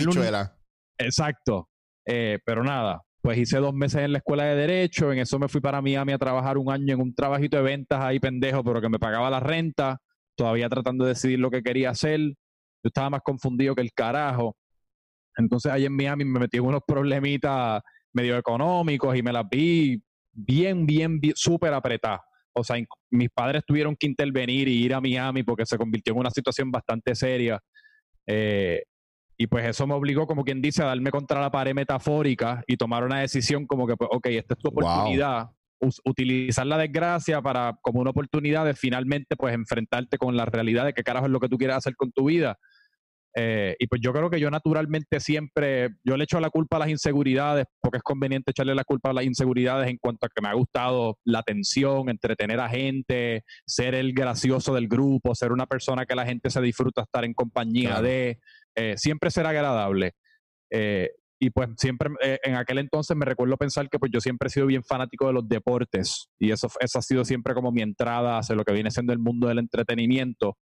[1.00, 1.70] Exacto.
[2.06, 5.48] Eh, pero nada, pues hice dos meses en la escuela de Derecho, en eso me
[5.48, 8.82] fui para Miami a trabajar un año en un trabajito de ventas ahí pendejo, pero
[8.82, 10.00] que me pagaba la renta,
[10.36, 12.20] todavía tratando de decidir lo que quería hacer.
[12.20, 14.56] Yo estaba más confundido que el carajo.
[15.38, 17.82] Entonces ahí en Miami me metí en unos problemitas
[18.14, 22.22] medio económicos y me las vi bien, bien, súper apretadas.
[22.54, 22.78] O sea,
[23.12, 26.72] mis padres tuvieron que intervenir y ir a Miami porque se convirtió en una situación
[26.72, 27.60] bastante seria.
[28.26, 28.82] Eh,
[29.42, 32.76] y pues eso me obligó, como quien dice, a darme contra la pared metafórica y
[32.76, 35.52] tomar una decisión como que, pues, ok, esta es tu oportunidad.
[36.04, 40.92] utilizar la desgracia para como una oportunidad de finalmente pues enfrentarte con la realidad de
[40.92, 42.58] qué carajo es lo que tú quieres hacer con tu vida.
[43.34, 46.80] Eh, y pues yo creo que yo naturalmente siempre, yo le echo la culpa a
[46.80, 50.42] las inseguridades, porque es conveniente echarle la culpa a las inseguridades en cuanto a que
[50.42, 55.68] me ha gustado la atención, entretener a gente, ser el gracioso del grupo, ser una
[55.68, 58.40] persona que la gente se disfruta estar en compañía de.
[58.76, 60.14] Eh, siempre ser agradable.
[60.72, 61.10] Eh,
[61.42, 64.50] y pues siempre, eh, en aquel entonces me recuerdo pensar que pues yo siempre he
[64.50, 68.40] sido bien fanático de los deportes y eso, eso ha sido siempre como mi entrada
[68.40, 70.58] hacia lo que viene siendo el mundo del entretenimiento.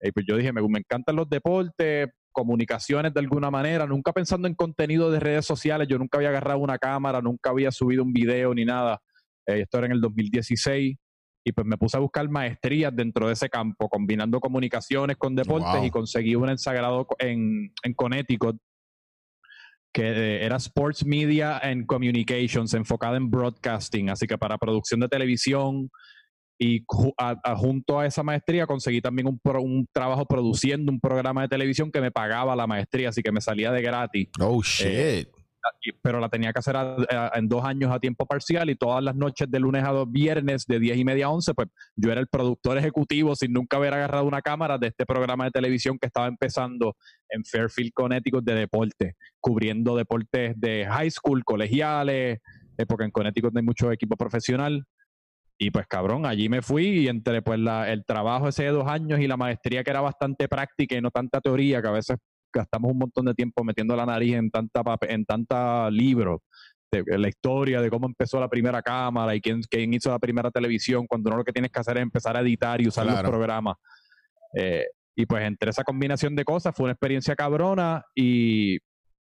[0.00, 4.48] Y pues yo dije, me, me encantan los deportes, comunicaciones de alguna manera, nunca pensando
[4.48, 8.12] en contenido de redes sociales, yo nunca había agarrado una cámara, nunca había subido un
[8.12, 9.00] video ni nada.
[9.46, 10.96] esto era en el 2016
[11.44, 15.84] y pues me puse a buscar maestrías dentro de ese campo, combinando comunicaciones con deportes
[15.84, 18.56] y conseguí una en Sagrado en, en Connecticut
[19.92, 25.88] que era Sports Media and Communications, enfocada en broadcasting, así que para producción de televisión
[26.58, 31.92] y junto a esa maestría conseguí también un, un, trabajo produciendo un programa de televisión
[31.92, 34.28] que me pagaba la maestría, así que me salía de gratis.
[34.40, 35.28] Oh, shit
[36.02, 36.76] pero la tenía que hacer
[37.34, 40.66] en dos años a tiempo parcial y todas las noches de lunes a dos viernes
[40.66, 43.94] de 10 y media a 11, pues yo era el productor ejecutivo sin nunca haber
[43.94, 46.96] agarrado una cámara de este programa de televisión que estaba empezando
[47.28, 52.40] en Fairfield, Connecticut de deporte, cubriendo deportes de high school, colegiales,
[52.78, 54.84] eh, porque en Connecticut hay mucho equipo profesional.
[55.56, 59.20] Y pues cabrón, allí me fui y entre pues el trabajo ese de dos años
[59.20, 62.16] y la maestría que era bastante práctica y no tanta teoría, que a veces
[62.54, 66.42] gastamos un montón de tiempo metiendo la nariz en tanta en tanta libro
[67.02, 70.50] de, la historia de cómo empezó la primera cámara y quién, quién hizo la primera
[70.50, 73.20] televisión, cuando no lo que tienes que hacer es empezar a editar y usar los
[73.22, 73.76] programas.
[74.54, 74.84] Eh,
[75.16, 78.78] y pues entre esa combinación de cosas fue una experiencia cabrona y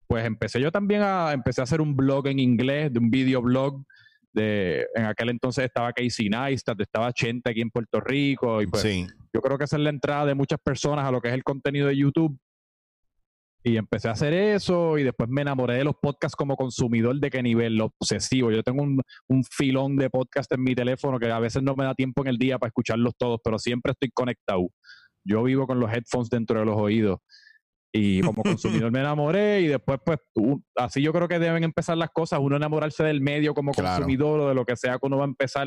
[0.06, 3.84] pues empecé yo también a, empecé a hacer un blog en inglés, de un videoblog.
[4.30, 8.84] De, en aquel entonces estaba Casey Neistat, estaba Chente aquí en Puerto Rico y pues
[9.32, 11.42] yo creo que esa es la entrada de muchas personas a lo que es el
[11.42, 12.38] contenido de YouTube
[13.68, 17.30] y empecé a hacer eso y después me enamoré de los podcasts como consumidor de
[17.30, 18.50] qué nivel, obsesivo.
[18.50, 21.84] Yo tengo un, un, filón de podcast en mi teléfono que a veces no me
[21.84, 24.68] da tiempo en el día para escucharlos todos, pero siempre estoy conectado.
[25.24, 27.18] Yo vivo con los headphones dentro de los oídos.
[27.92, 30.18] Y como consumidor me enamoré y después pues
[30.76, 34.48] así yo creo que deben empezar las cosas, uno enamorarse del medio como consumidor o
[34.48, 35.66] de lo que sea que uno va a empezar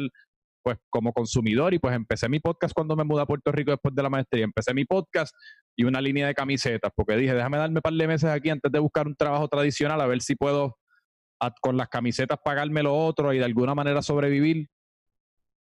[0.63, 3.93] pues como consumidor y pues empecé mi podcast cuando me mudé a Puerto Rico después
[3.95, 4.43] de la maestría.
[4.43, 5.33] Empecé mi podcast
[5.75, 8.71] y una línea de camisetas porque dije, déjame darme un par de meses aquí antes
[8.71, 10.77] de buscar un trabajo tradicional a ver si puedo
[11.61, 14.69] con las camisetas pagarme lo otro y de alguna manera sobrevivir.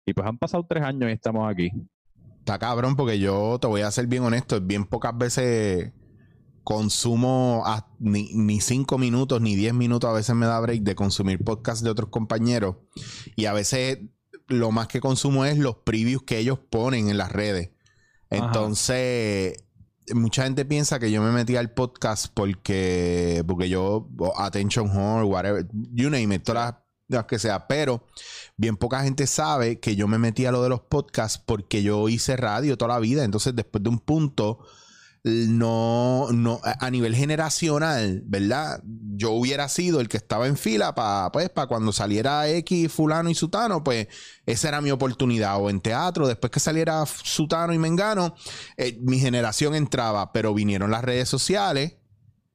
[0.06, 1.72] Y pues han pasado tres años y estamos aquí.
[2.40, 5.94] Está cabrón porque yo te voy a ser bien honesto, bien pocas veces
[6.64, 7.64] consumo
[8.00, 11.84] ni, ni, cinco minutos ni diez minutos a veces me da break de consumir podcast
[11.84, 12.76] de otros compañeros
[13.36, 14.00] y a veces
[14.50, 17.70] lo más que consumo es los previews que ellos ponen en las redes.
[18.30, 19.64] Entonces,
[20.14, 25.68] mucha gente piensa que yo me metí al podcast porque, porque yo, Attention Horn, whatever,
[25.94, 26.76] you name it, todas
[27.08, 28.06] las que sea, pero
[28.56, 32.08] bien poca gente sabe que yo me metí a lo de los podcasts porque yo
[32.10, 33.24] hice radio toda la vida.
[33.24, 34.60] Entonces, después de un punto,
[35.30, 38.82] no, no, a nivel generacional, ¿verdad?
[39.16, 43.36] Yo hubiera sido el que estaba en fila para pues, cuando saliera X, fulano y
[43.36, 44.08] sutano, pues
[44.46, 45.58] esa era mi oportunidad.
[45.62, 48.36] O en teatro, después que saliera sutano y mengano,
[48.78, 51.96] eh, mi generación entraba, pero vinieron las redes sociales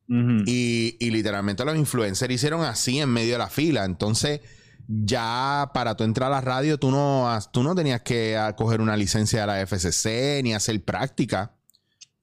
[0.06, 3.86] y, y, literalmente los influencers hicieron así en medio de la fila.
[3.86, 4.42] Entonces,
[4.86, 8.96] ya para tú entrar a la radio, tú no, tú no tenías que coger una
[8.96, 11.54] licencia de la FCC ni hacer práctica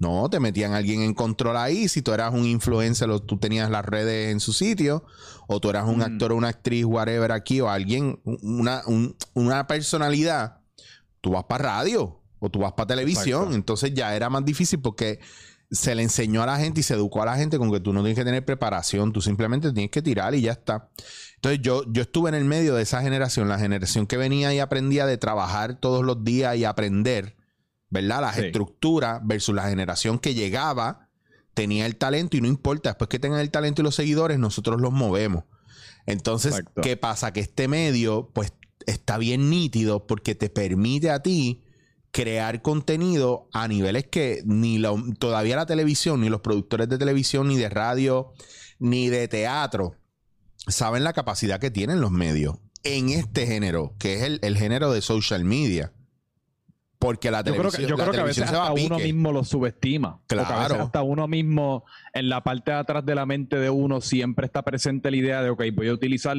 [0.01, 1.87] no, te metían alguien en control ahí.
[1.87, 5.05] Si tú eras un influencer o tú tenías las redes en su sitio,
[5.47, 8.81] o tú eras un actor o una actriz, whatever, aquí, o alguien, una,
[9.35, 10.61] una personalidad,
[11.21, 13.53] tú vas para radio o tú vas para televisión.
[13.53, 15.19] Entonces ya era más difícil porque
[15.69, 17.93] se le enseñó a la gente y se educó a la gente con que tú
[17.93, 20.89] no tienes que tener preparación, tú simplemente tienes que tirar y ya está.
[21.35, 24.57] Entonces yo, yo estuve en el medio de esa generación, la generación que venía y
[24.57, 27.35] aprendía de trabajar todos los días y aprender
[27.91, 28.21] ¿verdad?
[28.21, 31.09] Las estructuras versus la generación que llegaba,
[31.53, 34.81] tenía el talento y no importa, después que tengan el talento y los seguidores, nosotros
[34.81, 35.43] los movemos.
[36.07, 37.31] Entonces, ¿qué pasa?
[37.31, 38.53] Que este medio, pues,
[38.87, 41.63] está bien nítido porque te permite a ti
[42.09, 44.81] crear contenido a niveles que ni
[45.19, 48.33] todavía la televisión, ni los productores de televisión, ni de radio,
[48.79, 49.95] ni de teatro
[50.67, 54.91] saben la capacidad que tienen los medios en este género, que es el, el género
[54.91, 55.93] de social media.
[57.01, 60.21] Porque la televisión, yo creo que, a veces hasta uno mismo lo subestima.
[60.27, 60.53] Claro.
[60.53, 61.83] a veces hasta uno mismo,
[62.13, 65.41] en la parte de atrás de la mente de uno, siempre está presente la idea
[65.41, 66.37] de, ok, voy a utilizar,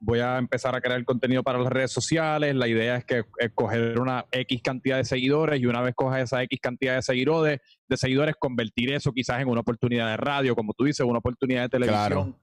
[0.00, 2.54] voy a empezar a crear contenido para las redes sociales.
[2.54, 6.42] La idea es que coger una X cantidad de seguidores y una vez cojas esa
[6.44, 10.72] X cantidad de seguidores, de seguidores, convertir eso quizás en una oportunidad de radio, como
[10.72, 12.06] tú dices, una oportunidad de televisión.
[12.06, 12.36] Claro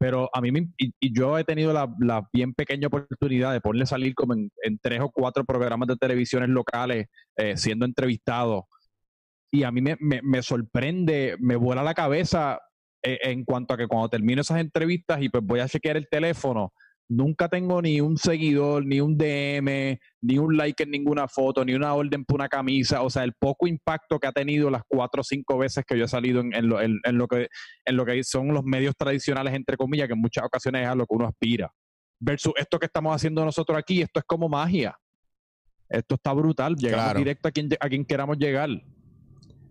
[0.00, 4.14] pero a mí me, y, yo he tenido la, bien pequeña oportunidad de ponerle salir
[4.14, 8.66] como en, tres o cuatro programas de televisiones locales eh, siendo entrevistado.
[9.52, 12.58] Y a mí me, me, sorprende, me vuela la cabeza
[13.02, 16.08] eh, en cuanto a que cuando termino esas entrevistas y pues voy a chequear el
[16.08, 16.72] teléfono,
[17.10, 21.74] nunca tengo ni un seguidor, ni un DM, ni un like en ninguna foto, ni
[21.74, 23.02] una orden por una camisa.
[23.02, 26.04] O sea, el poco impacto que ha tenido las cuatro o cinco veces que yo
[26.04, 27.48] he salido en, lo, que,
[27.84, 30.94] en lo que son los medios tradicionales, entre comillas, que en muchas ocasiones es a
[30.94, 31.70] lo que uno aspira.
[32.20, 34.96] Versus esto que estamos haciendo nosotros aquí, esto es como magia.
[35.88, 36.76] Esto está brutal.
[36.76, 38.68] Llegamos directo a quien, a quien queramos llegar.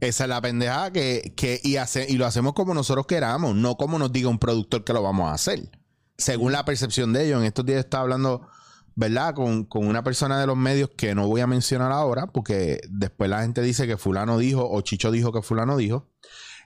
[0.02, 3.75] Esa es la pendejada que, que y, hace, y lo hacemos como nosotros queramos, no
[3.75, 5.78] como nos diga un productor que lo vamos a hacer
[6.19, 7.39] según la percepción de ellos.
[7.39, 8.47] En estos días estaba hablando
[8.95, 9.34] ¿verdad?
[9.34, 13.29] Con, con, una persona de los medios que no voy a mencionar ahora, porque después
[13.29, 16.10] la gente dice que fulano dijo o Chicho dijo que fulano dijo.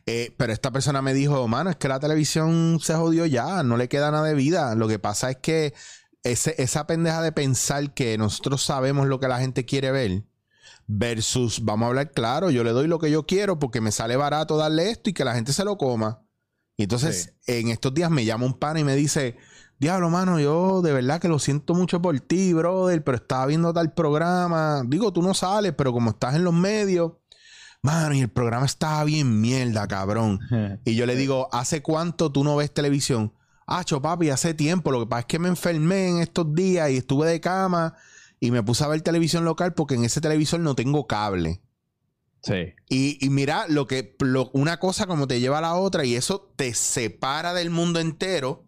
[0.05, 3.77] Eh, pero esta persona me dijo, mano, es que la televisión se jodió ya, no
[3.77, 4.73] le queda nada de vida.
[4.75, 5.73] Lo que pasa es que
[6.23, 10.23] ese, esa pendeja de pensar que nosotros sabemos lo que la gente quiere ver
[10.87, 14.15] versus, vamos a hablar claro, yo le doy lo que yo quiero porque me sale
[14.15, 16.21] barato darle esto y que la gente se lo coma.
[16.77, 19.37] Y entonces en estos días me llama un pan y me dice,
[19.79, 23.73] diablo, mano, yo de verdad que lo siento mucho por ti, brother, pero estaba viendo
[23.73, 24.81] tal programa.
[24.85, 27.13] Digo, tú no sales, pero como estás en los medios,
[27.81, 30.39] mano, y el programa estaba bien mierda, cabrón.
[30.85, 33.33] y yo le digo, ¿hace cuánto tú no ves televisión?
[33.67, 34.91] Acho, papi, hace tiempo.
[34.91, 37.95] Lo que pasa es que me enfermé en estos días y estuve de cama
[38.39, 41.61] y me puse a ver televisión local porque en ese televisor no tengo cable.
[42.43, 42.73] Sí.
[42.89, 44.15] Y, mira, lo que
[44.51, 48.67] una cosa como te lleva a la otra y eso te separa del mundo entero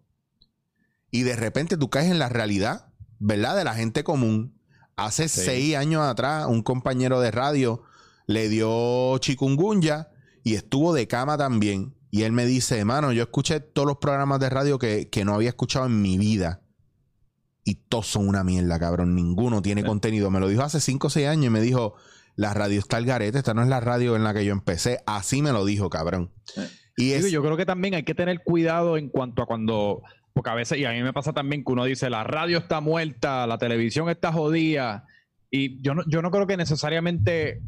[1.10, 3.56] y de repente tú caes en la realidad, ¿verdad?
[3.56, 4.58] De la gente común.
[4.96, 7.82] Hace seis años atrás, un compañero de radio
[8.26, 10.08] le dio chikungunya
[10.42, 11.94] y estuvo de cama también.
[12.10, 15.50] Y él me dice, hermano, yo escuché todos los programas de radio que, no había
[15.50, 16.62] escuchado en mi vida.
[17.62, 19.14] Y todos son una mierda, cabrón.
[19.14, 20.30] Ninguno tiene contenido.
[20.30, 21.96] Me lo dijo hace 5 o 6 años y me dijo,
[22.36, 23.38] la radio está al garete.
[23.38, 25.00] Esta no es la radio en la que yo empecé.
[25.06, 26.30] Así me lo dijo, cabrón.
[26.96, 30.02] Y yo creo que también hay que tener cuidado en cuanto a cuando...
[30.32, 32.82] Porque a veces, y a mí me pasa también que uno dice, la radio está
[32.82, 35.06] muerta, la televisión está jodida.
[35.50, 37.62] Y yo no, yo no creo que necesariamente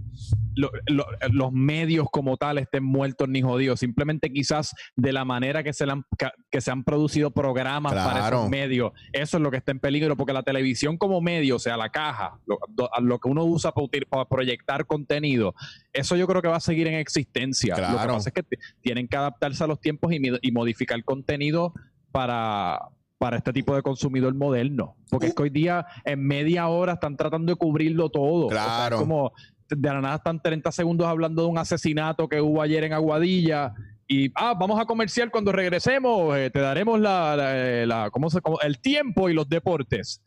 [1.30, 3.80] los medios como tal estén muertos ni jodidos.
[3.80, 6.04] Simplemente quizás de la manera que se, han,
[6.50, 8.92] que, se han producido programas para esos medios.
[9.12, 11.90] Eso es lo que está en peligro, porque la televisión como medio, o sea, la
[11.90, 15.54] caja, lo, que uno usa para, para, proyectar contenido,
[15.92, 17.76] eso yo creo que va a seguir en existencia.
[17.76, 21.72] Lo que pasa es que tienen que adaptarse a los tiempos y, y modificar contenido
[22.10, 22.80] para,
[23.18, 24.96] para este tipo de consumidor moderno.
[25.10, 28.48] Porque es que hoy día en media hora están tratando de cubrirlo todo.
[28.48, 28.98] Claro.
[28.98, 29.32] como
[29.68, 33.74] de la nada están 30 segundos hablando de un asesinato que hubo ayer en Aguadilla.
[34.06, 38.80] Y, ah, vamos a comercial cuando regresemos, eh, te daremos la, la, ¿cómo se, el
[38.80, 40.22] tiempo y los deportes.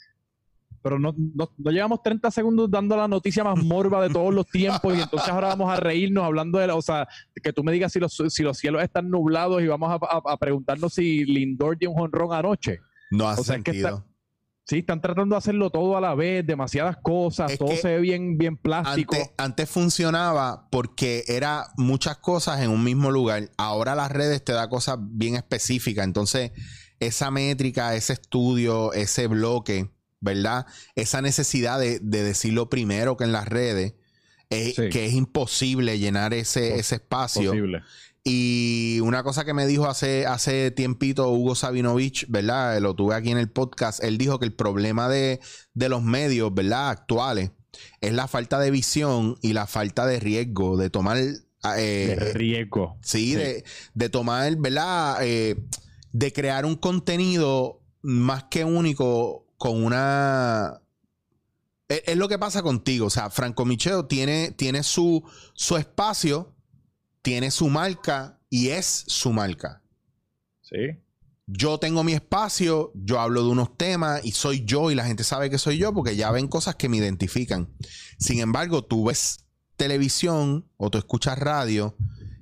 [0.83, 4.97] Pero no, no, llevamos 30 segundos dando la noticia más morba de todos los tiempos
[4.97, 7.07] y entonces ahora vamos a reírnos hablando de, la, o sea,
[7.41, 10.93] que tú me digas si los, si los cielos están nublados y vamos a, preguntarnos
[10.93, 12.79] si Lindor dio un jonrón anoche.
[13.11, 14.03] No hace sentido.
[14.65, 18.37] Sí, están tratando de hacerlo todo a la vez, demasiadas cosas, todo se ve bien,
[18.37, 19.15] bien plástico.
[19.37, 23.49] Antes, funcionaba porque era muchas cosas en un mismo lugar.
[23.57, 26.05] Ahora las redes te da cosas bien específicas.
[26.05, 26.51] Entonces,
[26.99, 30.67] esa métrica, ese estudio, ese bloque, ¿verdad?
[30.95, 33.95] Esa necesidad de, decirlo primero que en las redes,
[34.49, 37.53] que es imposible llenar ese, ese espacio.
[38.23, 42.79] Y una cosa que me dijo hace, hace tiempito Hugo Sabinovich, ¿verdad?
[42.79, 44.03] Lo tuve aquí en el podcast.
[44.03, 45.39] Él dijo que el problema de,
[45.73, 46.89] los medios, ¿verdad?
[46.89, 47.51] Actuales
[47.99, 51.17] es la falta de visión y la falta de riesgo, de tomar...
[51.17, 52.97] Eh, de riesgo.
[53.01, 55.17] Sí, De, de, tomar, ¿verdad?
[55.21, 55.63] Eh,
[56.11, 60.79] de crear un contenido más que único con una...
[61.87, 63.07] Es, lo que pasa contigo.
[63.07, 66.50] O sea, Franco Micheo tiene, tiene su, su espacio
[67.21, 69.81] tiene su marca y es su marca.
[70.61, 70.97] Sí.
[71.47, 75.23] Yo tengo mi espacio, yo hablo de unos temas y soy yo y la gente
[75.23, 77.73] sabe que soy yo porque ya ven cosas que me identifican.
[78.17, 81.97] Sin embargo, tú ves televisión o tú escuchas radio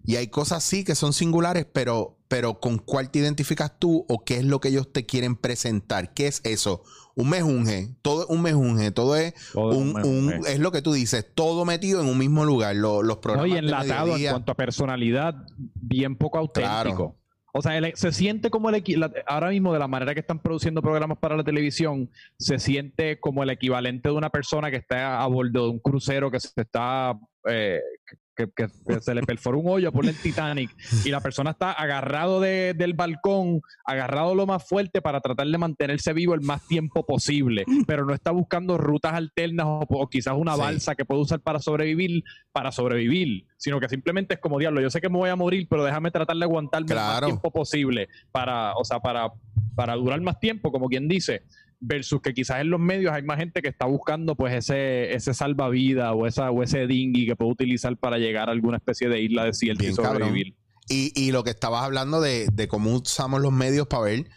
[0.10, 4.26] y hay cosas sí que son singulares, pero, pero con cuál te identificas tú o
[4.26, 6.16] qué es lo que ellos te quieren presentar.
[6.16, 6.82] ¿Qué es eso?
[7.14, 11.64] un mejunje, todo es un mejunje, todo es un, es lo que tú dices, todo
[11.64, 13.50] metido en un mismo lugar, los programas.
[13.50, 15.36] No, y enlatado en cuanto a personalidad,
[15.76, 17.16] bien poco auténtico.
[17.54, 18.84] O sea, se siente como el
[19.28, 23.44] ahora mismo de la manera que están produciendo programas para la televisión, se siente como
[23.44, 27.16] el equivalente de una persona que está a bordo de un crucero que se está
[27.48, 27.80] eh,
[28.48, 28.70] que,
[29.02, 30.72] se le perforó un hoyo por el Titanic
[31.04, 36.14] y la persona está agarrado del balcón, agarrado lo más fuerte para tratar de mantenerse
[36.14, 40.96] vivo el más tiempo posible, pero no está buscando rutas alternas o, quizás una balsa
[40.96, 45.02] que pueda usar para sobrevivir, para sobrevivir, sino que simplemente es como diablo, yo sé
[45.02, 48.74] que me voy a morir, pero déjame tratar de aguantarme el más tiempo posible para,
[48.76, 49.32] o sea, para,
[49.76, 51.44] para durar más tiempo, como quien dice
[51.80, 55.34] versus que quizás en los medios hay más gente que está buscando pues ese, ese
[55.34, 59.22] salvavidas o, esa, o ese dinghy que puede utilizar para llegar a alguna especie de
[59.22, 60.56] isla desierta y sobrevivir.
[60.90, 64.30] Y, y, lo que estabas hablando de, de, cómo usamos los medios para ver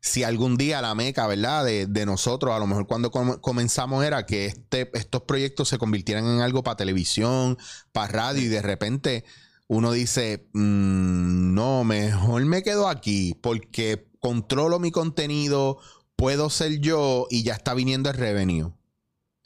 [0.00, 1.64] si algún día la meca, ¿verdad?
[1.64, 6.26] De, de nosotros, a lo mejor cuando comenzamos era que este, estos proyectos se convirtieran
[6.26, 7.58] en algo para televisión,
[7.92, 9.24] para radio y de repente
[9.68, 15.78] uno dice, mm, no, mejor me quedo aquí porque controlo mi contenido,
[16.20, 18.74] puedo ser yo y ya está viniendo el revenue.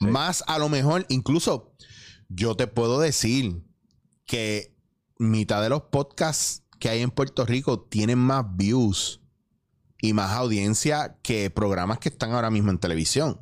[0.01, 1.73] Más a lo mejor, incluso
[2.27, 3.63] yo te puedo decir
[4.25, 4.75] que
[5.17, 9.21] mitad de los podcasts que hay en Puerto Rico tienen más views
[10.01, 13.39] y más audiencia que programas que están ahora mismo en televisión.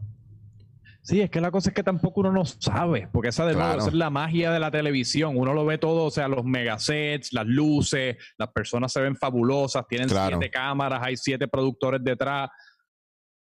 [1.01, 3.88] Sí, es que la cosa es que tampoco uno no sabe, porque esa de nuevo
[3.88, 5.36] es la magia de la televisión.
[5.36, 9.86] Uno lo ve todo, o sea, los megasets, las luces, las personas se ven fabulosas,
[9.89, 12.51] tienen siete cámaras, hay siete productores detrás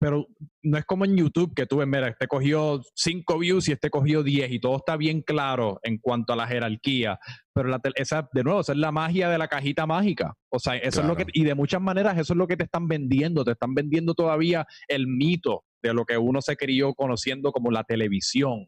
[0.06, 0.28] pero
[0.62, 3.89] no es como en YouTube que tú ves, mira, este cogió cinco views y este
[3.89, 7.18] cogió 10 y todo está bien claro en cuanto a la jerarquía.
[7.51, 10.36] Pero la esa, de nuevo, esa es la magia de la cajita mágica.
[10.49, 12.66] O sea, eso es lo que, y de muchas maneras eso es lo que te
[12.66, 13.43] están vendiendo.
[13.43, 17.84] Te están vendiendo todavía el mito de lo que uno se crió conociendo como la
[17.84, 18.68] televisión.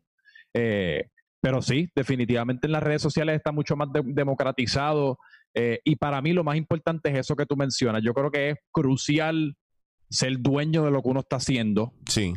[0.56, 1.04] Eh,
[1.40, 5.20] pero sí, definitivamente en las redes sociales está mucho más democratizado.
[5.54, 8.02] Eh, y para mí lo más importante es eso que tú mencionas.
[8.04, 9.56] Yo creo que es crucial
[10.10, 11.94] ser dueño de lo que uno está haciendo.
[12.08, 12.34] Sí.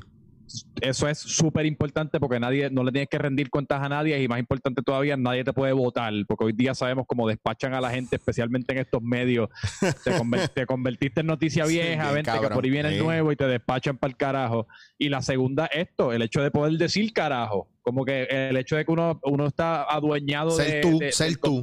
[0.80, 4.28] Eso es súper importante porque nadie, no le tienes que rendir cuentas a nadie y
[4.28, 7.90] más importante todavía, nadie te puede votar, porque hoy día sabemos cómo despachan a la
[7.90, 9.48] gente, especialmente en estos medios.
[10.54, 13.96] Te, convertiste en noticia vieja, vente que por ahí viene el nuevo y te despachan
[13.96, 14.66] para el carajo.
[14.98, 18.84] Y la segunda, esto, el hecho de poder decir carajo, como que el hecho de
[18.84, 21.62] que uno, uno está adueñado ser de, Tú, ser tú,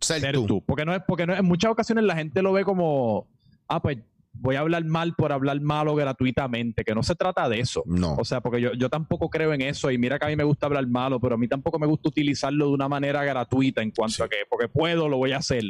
[0.00, 0.64] ser, tú.
[0.64, 3.28] Porque no es, porque no, en muchas ocasiones la gente lo ve como,
[3.68, 3.98] ah, pues
[4.40, 7.82] voy a hablar mal por hablar malo gratuitamente, que no se trata de eso.
[7.86, 8.14] No.
[8.14, 10.44] O sea, porque yo, yo tampoco creo en eso y mira que a mí me
[10.44, 13.90] gusta hablar malo, pero a mí tampoco me gusta utilizarlo de una manera gratuita en
[13.90, 15.62] cuanto a que, porque puedo, lo voy a hacer.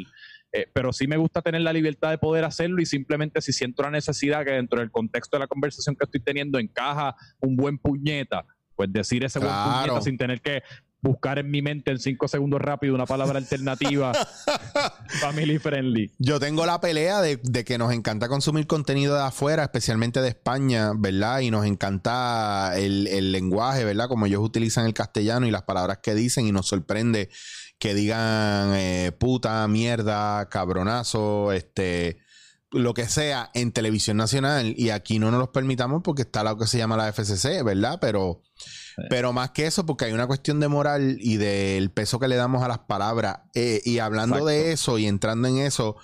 [0.53, 3.83] Eh, pero sí me gusta tener la libertad de poder hacerlo y simplemente si siento
[3.83, 7.77] la necesidad que dentro del contexto de la conversación que estoy teniendo encaja un buen
[7.77, 8.45] puñeta,
[8.75, 10.63] pues decir ese buen puñeta sin tener que
[11.01, 14.13] buscar en mi mente en cinco segundos rápido una palabra alternativa
[15.19, 16.11] family friendly.
[16.19, 20.91] Yo tengo la pelea de, que nos encanta consumir contenido de afuera, especialmente de España,
[20.95, 21.39] ¿verdad?
[21.39, 24.07] Y nos encanta el, lenguaje, ¿verdad?
[24.07, 27.29] Como ellos utilizan el castellano y las palabras que dicen y nos sorprende
[27.79, 32.19] que digan eh, puta, mierda, cabronazo, este
[32.73, 36.57] lo que sea en televisión nacional y aquí no nos los permitamos porque está lo
[36.57, 37.97] que se llama la FCC, ¿verdad?
[37.99, 38.43] Pero
[39.09, 42.35] pero más que eso, porque hay una cuestión de moral y del peso que le
[42.35, 43.39] damos a las palabras.
[43.53, 45.97] Eh, y hablando de eso y entrando en eso,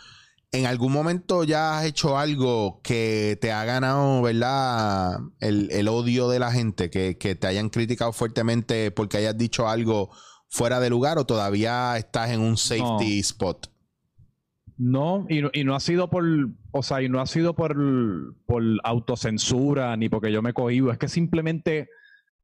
[0.51, 5.19] ¿en algún momento ya has hecho algo que te ha ganado, ¿verdad?
[5.39, 10.09] El, odio de la gente, que, te hayan criticado fuertemente porque hayas dicho algo
[10.49, 13.69] fuera de lugar o todavía estás en un safety spot?
[14.77, 16.23] No, y no, y no ha sido por,
[16.71, 17.75] o sea, y no ha sido por,
[18.45, 21.89] por autocensura ni porque yo me cohibo, es que simplemente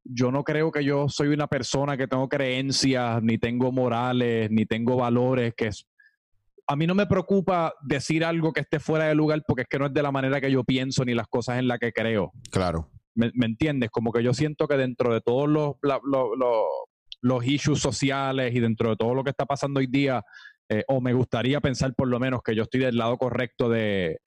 [0.04, 4.66] yo no creo que yo soy una persona que tengo creencias, ni tengo morales, ni
[4.66, 5.86] tengo valores, que es,
[6.66, 9.78] a mí no me preocupa decir algo que esté fuera de lugar porque es que
[9.78, 12.32] no es de la manera que yo pienso ni las cosas en las que creo.
[12.50, 12.90] Claro.
[13.14, 13.90] ¿Me, entiendes?
[13.90, 15.76] Como que yo siento que dentro de todos los,
[17.22, 20.22] los, issues sociales y dentro de todo lo que está pasando hoy día,
[20.68, 24.18] eh, o me gustaría pensar por lo menos que yo estoy del lado correcto de,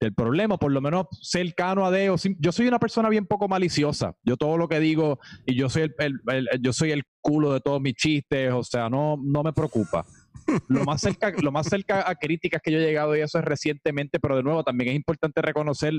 [0.00, 2.16] el problema, por lo menos cercano a Deo.
[2.38, 4.14] Yo soy una persona bien poco maliciosa.
[4.24, 7.80] Yo todo lo que digo, y yo soy el, yo soy el culo de todos
[7.80, 10.06] mis chistes, o sea, no, no me preocupa.
[10.68, 13.44] Lo más, cerca, lo más cerca a críticas que yo he llegado, y eso es
[13.44, 15.92] recientemente, pero de nuevo también es importante reconocer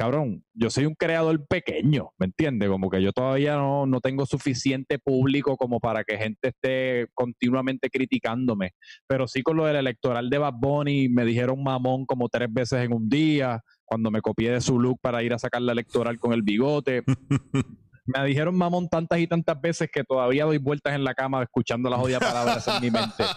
[0.00, 2.70] cabrón, yo soy un creador pequeño, ¿me entiendes?
[2.70, 7.90] Como que yo todavía no, no, tengo suficiente público como para que gente esté continuamente
[7.90, 8.72] criticándome.
[9.06, 12.82] Pero sí con lo del electoral de Bad Bunny, me dijeron mamón como tres veces
[12.82, 16.18] en un día, cuando me copié de su look para ir a sacar la electoral
[16.18, 17.02] con el bigote.
[18.14, 21.88] me dijeron mamón tantas y tantas veces que todavía doy vueltas en la cama escuchando
[21.90, 23.24] las odias palabras en mi mente.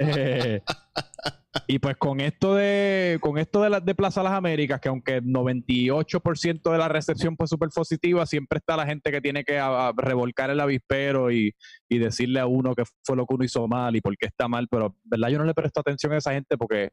[0.00, 0.60] Eh,
[1.66, 5.16] y pues con esto de con esto de, la, de Plaza Las Américas, que aunque
[5.16, 9.60] el 98% de la recepción fue súper positiva, siempre está la gente que tiene que
[9.96, 11.54] revolcar el avispero y,
[11.88, 14.48] y, decirle a uno que fue lo que uno hizo mal y por qué está
[14.48, 14.68] mal.
[14.70, 15.28] Pero, ¿verdad?
[15.28, 16.90] Yo no le presto atención a esa gente porque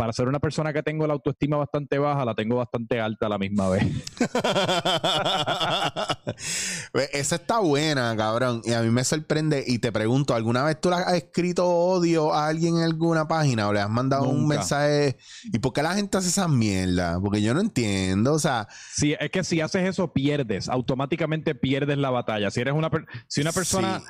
[0.00, 3.28] para ser una persona que tengo la autoestima bastante baja, la tengo bastante alta a
[3.28, 3.84] la misma vez.
[7.12, 8.62] Esa está buena, cabrón.
[8.64, 9.62] Y a mí me sorprende.
[9.66, 13.68] Y te pregunto, ¿alguna vez tú le has escrito odio a alguien en alguna página
[13.68, 15.18] o le has mandado un mensaje?
[15.52, 17.20] ¿Y por qué la gente hace esa mierda?
[17.20, 18.32] Porque yo no entiendo.
[18.32, 18.68] O sea.
[18.94, 20.70] Sí, es que si haces eso, pierdes.
[20.70, 22.50] Automáticamente pierdes la batalla.
[22.50, 22.90] Si eres una,
[23.28, 24.00] si una persona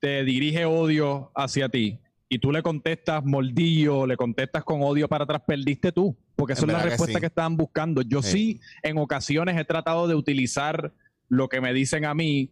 [0.00, 2.00] te dirige odio hacia ti,
[2.34, 6.66] y tú le contestas moldillo, le contestas con odio para atrás, perdiste tú, porque esa
[6.66, 8.02] es la respuesta que, estaban buscando.
[8.02, 8.60] Yo sí.
[8.82, 10.92] en ocasiones he tratado de utilizar
[11.28, 12.50] lo que me dicen a mí,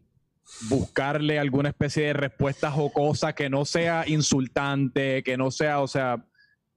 [0.68, 6.24] buscarle alguna especie de respuesta jocosa que no sea insultante, que no sea, o sea,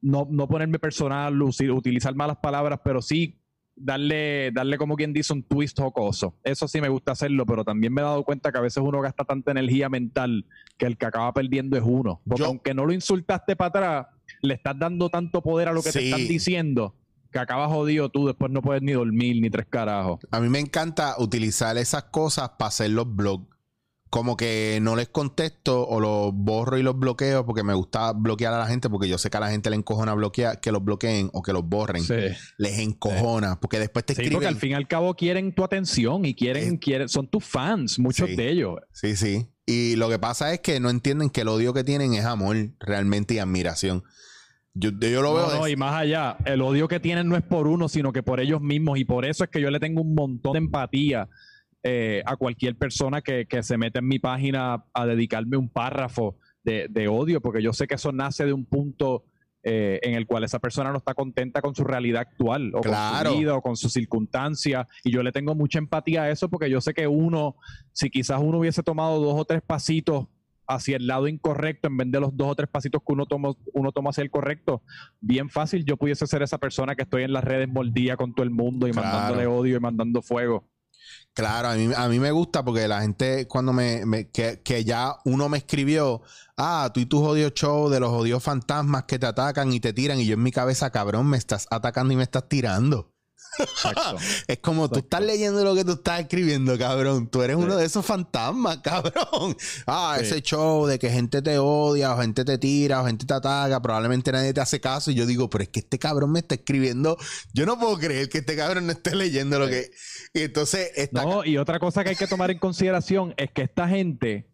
[0.01, 3.39] no, no ponerme personal, utilizar malas palabras, pero sí
[3.75, 6.35] darle, darle como quien dice un twist jocoso.
[6.43, 9.01] Eso sí me gusta hacerlo, pero también me he dado cuenta que a veces uno
[9.01, 10.45] gasta tanta energía mental
[10.77, 12.21] que el que acaba perdiendo es uno.
[12.27, 14.07] Porque Yo- aunque no lo insultaste para atrás,
[14.41, 16.95] le estás dando tanto poder a lo que te están diciendo
[17.31, 20.21] que acabas jodido tú, después no puedes ni dormir ni tres carajos.
[20.31, 23.45] A mí me encanta utilizar esas cosas para hacer los blogs.
[24.11, 28.53] Como que no les contesto o los borro y los bloqueo porque me gusta bloquear
[28.53, 30.83] a la gente porque yo sé que a la gente le encojona bloquear, que los
[30.83, 32.03] bloqueen o que los borren.
[32.03, 32.13] Sí.
[32.57, 34.35] Les encojona porque después te Sí, escriben.
[34.37, 37.99] porque al fin y al cabo quieren tu atención y quieren, quieren, son tus fans,
[37.99, 38.75] muchos de ellos.
[38.93, 39.47] Sí, sí.
[39.65, 42.55] Y lo que pasa es que no entienden que el odio que tienen es amor
[42.79, 44.03] realmente y admiración.
[44.75, 45.47] Yo, yo lo veo.
[45.47, 48.21] No, no, y más allá, el odio que tienen no es por uno, sino que
[48.23, 48.99] por ellos mismos.
[48.99, 51.27] Y por eso es que yo le tengo un montón de empatía
[51.87, 56.35] eh, a cualquier persona que, que se mete en mi página a dedicarme un párrafo
[56.63, 59.23] de, de odio, porque yo sé que eso nace de un punto
[59.61, 63.29] eh, en el cual esa persona no está contenta con su realidad actual, o Claro.
[63.29, 64.87] con su vida, o con sus circunstancias.
[65.03, 67.55] Y yo le tengo mucha empatía a eso, porque yo sé que uno,
[67.91, 70.25] si quizás uno hubiese tomado dos o tres pasitos
[70.67, 73.53] hacia el lado incorrecto en vez de los dos o tres pasitos que uno toma,
[73.73, 74.81] uno toma hacia el correcto,
[75.21, 78.43] bien fácil yo pudiese ser esa persona que estoy en las redes mordida con todo
[78.43, 79.07] el mundo y Claro.
[79.07, 80.67] mandándole odio y mandando fuego.
[81.35, 85.17] Claro, a mí, a mí me gusta porque la gente cuando me, que, que ya
[85.25, 86.21] uno me escribió,
[86.55, 89.91] ah, tú y tus odios show de los odios fantasmas que te atacan y te
[89.91, 93.14] tiran y yo en mi cabeza, cabrón, me estás atacando y me estás tirando.
[93.59, 94.17] Exacto.
[94.47, 97.27] Es como tú estás leyendo lo que tú estás escribiendo, cabrón.
[97.27, 97.63] Tú eres Sí.
[97.63, 99.55] uno de esos fantasmas, cabrón.
[99.87, 100.25] Ah, Sí.
[100.25, 103.81] ese show de que gente te odia o gente te tira o gente te ataca,
[103.81, 105.11] probablemente nadie te hace caso.
[105.11, 107.17] Y yo digo, pero es que este cabrón me está escribiendo.
[107.53, 109.91] Yo no puedo creer que este cabrón no esté leyendo lo que.
[110.33, 110.91] Y entonces.
[111.11, 114.49] No, y otra cosa que hay que tomar en consideración es que esta gente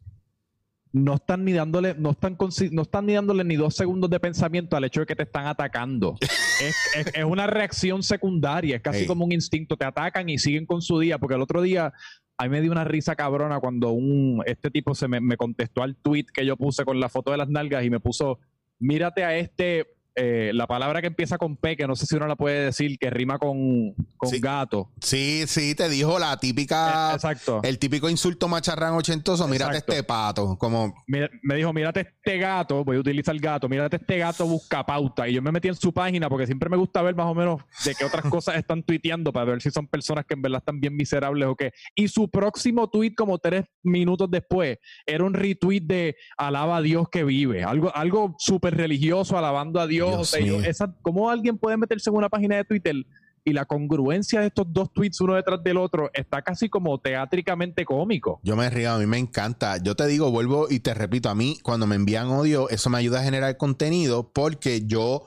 [0.93, 2.37] no están ni dándole, no están,
[2.71, 5.47] no están ni dándole ni dos segundos de pensamiento al hecho de que te están
[5.47, 6.17] atacando.
[6.61, 9.77] es, es- es una reacción secundaria, es casi como un instinto.
[9.77, 11.93] Te atacan y siguen con su día, porque el otro día
[12.37, 15.83] a mí me dio una risa cabrona cuando un este tipo se me, me contestó
[15.83, 18.39] al tweet que yo puse con la foto de las nalgas y me puso,
[18.79, 22.27] mírate a este, eh, la palabra que empieza con P, que no sé si uno
[22.27, 24.39] la puede decir, que rima con, con Sí.
[24.39, 24.91] gato.
[25.01, 27.13] Sí, sí, te dijo la Eh, típica.
[27.13, 27.61] Exacto.
[27.63, 29.47] El típico insulto macharrán ochentoso.
[29.47, 29.91] Mírate Exacto.
[29.93, 30.57] este pato.
[30.57, 30.93] Como.
[31.07, 35.27] Me dijo, mírate este gato, voy a utilizar el gato, mírate este gato busca pauta.
[35.27, 37.61] Y yo me metí en su página porque siempre me gusta ver más o menos
[37.85, 40.79] de qué otras cosas están tuiteando para ver si son personas que en verdad están
[40.79, 41.71] bien miserables o qué.
[41.95, 47.07] Y su próximo tweet, como tres minutos después, era un retweet de alaba a Dios
[47.09, 47.63] que vive.
[47.63, 50.00] Algo, algo súper religioso, alabando a Dios.
[50.07, 50.69] Dios O sea, yo- mío.
[50.69, 52.95] esa- ¿Cómo alguien puede meterse en una página de Twitter?
[53.43, 57.85] Y la congruencia de estos dos tweets uno detrás del otro está casi como teátricamente
[57.85, 58.39] cómico.
[58.43, 59.77] Yo me río, a mí me encanta.
[59.81, 62.99] Yo te digo, vuelvo y te repito, a mí cuando me envían odio, eso me
[62.99, 65.25] ayuda a generar contenido porque yo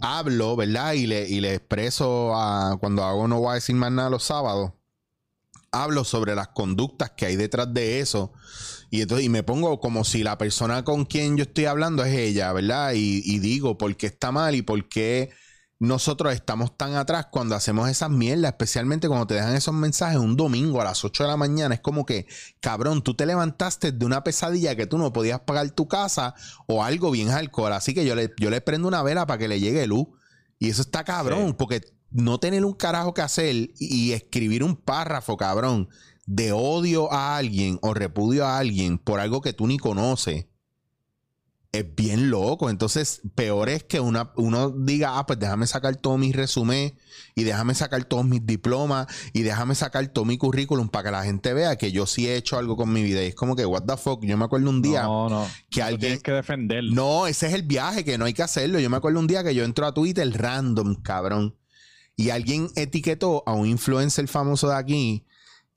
[0.00, 0.94] hablo, ¿verdad?
[0.94, 4.22] Y le, y le expreso a, cuando hago no voy a decir más nada los
[4.24, 4.72] sábados,
[5.70, 8.32] hablo sobre las conductas que hay detrás de eso.
[8.90, 12.14] Y entonces, y me pongo como si la persona con quien yo estoy hablando es
[12.16, 12.92] ella, ¿verdad?
[12.94, 15.30] Y, y digo por qué está mal y por qué
[15.78, 20.36] nosotros estamos tan atrás cuando hacemos esas mierdas, especialmente cuando te dejan esos mensajes un
[20.36, 21.74] domingo a las 8 de la mañana.
[21.74, 22.26] Es como que,
[22.60, 26.34] cabrón, tú te levantaste de una pesadilla que tú no podías pagar tu casa
[26.66, 27.72] o algo bien alcohol.
[27.72, 30.06] Así que yo le, yo le prendo una vela para que le llegue luz.
[30.58, 31.54] Y eso está cabrón, Sí.
[31.56, 31.80] porque
[32.10, 35.88] no tener un carajo que hacer y escribir un párrafo, cabrón,
[36.30, 40.46] de odio a alguien o repudio a alguien por algo que tú ni conoces
[41.72, 42.70] es bien loco.
[42.70, 46.96] Entonces, peor es que una, uno diga, ah, pues déjame sacar todo mi resumen
[47.34, 51.24] y déjame sacar todos mis diplomas y déjame sacar todo mi currículum para que la
[51.24, 53.24] gente vea que yo sí he hecho algo con mi vida.
[53.24, 54.24] Y es como que, what the fuck.
[54.24, 55.48] Yo me acuerdo un día no, no.
[55.68, 56.00] que alguien.
[56.00, 56.84] tienes que defender.
[56.84, 58.78] No, ese es el viaje, que no hay que hacerlo.
[58.78, 61.56] Yo me acuerdo un día que yo entro a Twitter random, cabrón.
[62.14, 65.26] Y alguien etiquetó a un influencer famoso de aquí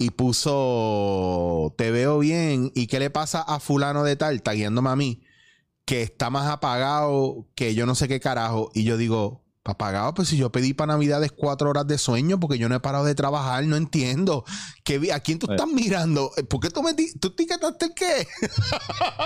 [0.04, 2.72] y puso, te veo bien.
[2.76, 5.24] ¿Y qué le pasa a fulano de tal, tagueándome a mí?
[5.86, 8.72] Que está más apagado que yo no sé qué carajo.
[8.74, 12.58] Y yo digo, apagado, pues si yo pedí para Navidades cuatro horas de sueño porque
[12.58, 14.44] yo no he parado de trabajar, no entiendo.
[14.84, 15.56] ¿Qué ¿A quién tú Eh.
[15.56, 16.32] estás mirando?
[16.50, 18.28] ¿Por qué tú me tú etiquetaste el qué?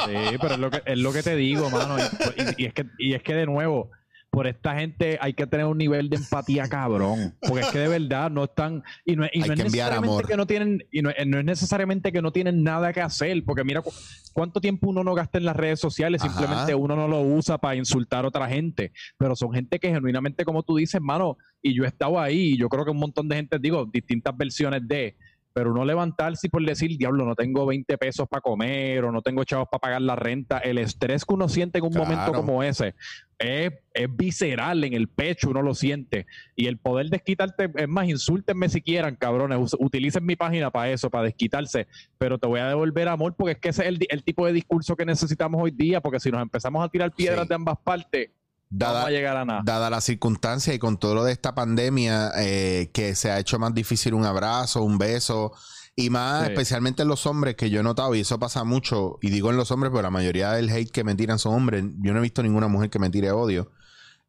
[0.05, 1.97] Sí, pero es lo que, es lo que te digo, mano.
[1.99, 3.89] Y, y- y es que, y es que de nuevo,
[4.38, 7.34] por esta gente hay que tener un nivel de empatía cabrón.
[7.42, 8.84] Porque es que de verdad no están.
[9.04, 10.28] Y no, es- y Hay no es que enviar necesariamente amor.
[10.28, 10.84] que no tienen.
[10.92, 13.44] Y no, no es necesariamente que no tienen nada que hacer.
[13.44, 13.92] Porque mira cu-
[14.34, 16.22] cuánto tiempo uno no gasta en las redes sociales.
[16.24, 16.32] Ajá.
[16.38, 18.92] Simplemente uno no lo usa para insultar a otra gente.
[19.18, 22.54] Pero son gente que genuinamente, como tú dices, mano, y yo he estado ahí.
[22.54, 25.18] Y yo creo que un montón de gente, digo, distintas versiones de.
[25.54, 29.24] Pero uno levantarse y por decir, diablo, no tengo 20 pesos para comer o no
[29.24, 32.06] tengo chavos para pagar la renta, el estrés que uno siente en un Claro.
[32.08, 32.94] momento como ese,
[33.40, 36.26] es, es visceral en el pecho, uno lo siente.
[36.56, 41.10] Y el poder desquitarte, es más, insúltenme si quieran, cabrones, utilicen mi página para eso,
[41.10, 44.46] para desquitarse, pero te voy a devolver amor porque es que ese es el, tipo
[44.46, 47.50] de discurso que necesitamos hoy día, porque si nos empezamos a tirar piedras Sí.
[47.50, 48.30] de ambas partes,
[48.70, 49.62] no vamos a llegar a nada.
[49.64, 53.60] Dada la circunstancia y con todo lo de esta pandemia, eh, que se ha hecho
[53.60, 55.54] más difícil un abrazo, un beso,
[55.98, 56.52] y más Sí.
[56.54, 59.58] especialmente en los hombres, que yo he notado, y eso pasa mucho, y digo en
[59.58, 61.84] los hombres, pero la mayoría del hate que me tiran son hombres.
[62.00, 63.72] Yo no he visto ninguna mujer que me tire odio.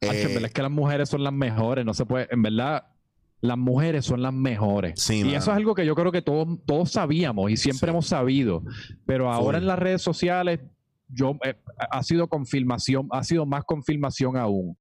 [0.01, 2.85] Eh, es que las mujeres son las mejores, no se puede, en verdad,
[3.41, 5.01] las mujeres son las mejores.
[5.01, 5.37] Sí, y mano.
[5.39, 7.91] eso es algo que yo creo que todos, todos sabíamos y siempre Sí.
[7.91, 8.63] hemos sabido.
[9.07, 10.61] Pero ahora en las redes sociales,
[11.09, 11.55] yo eh,
[11.91, 14.77] ha sido confirmación, ha sido más confirmación aún.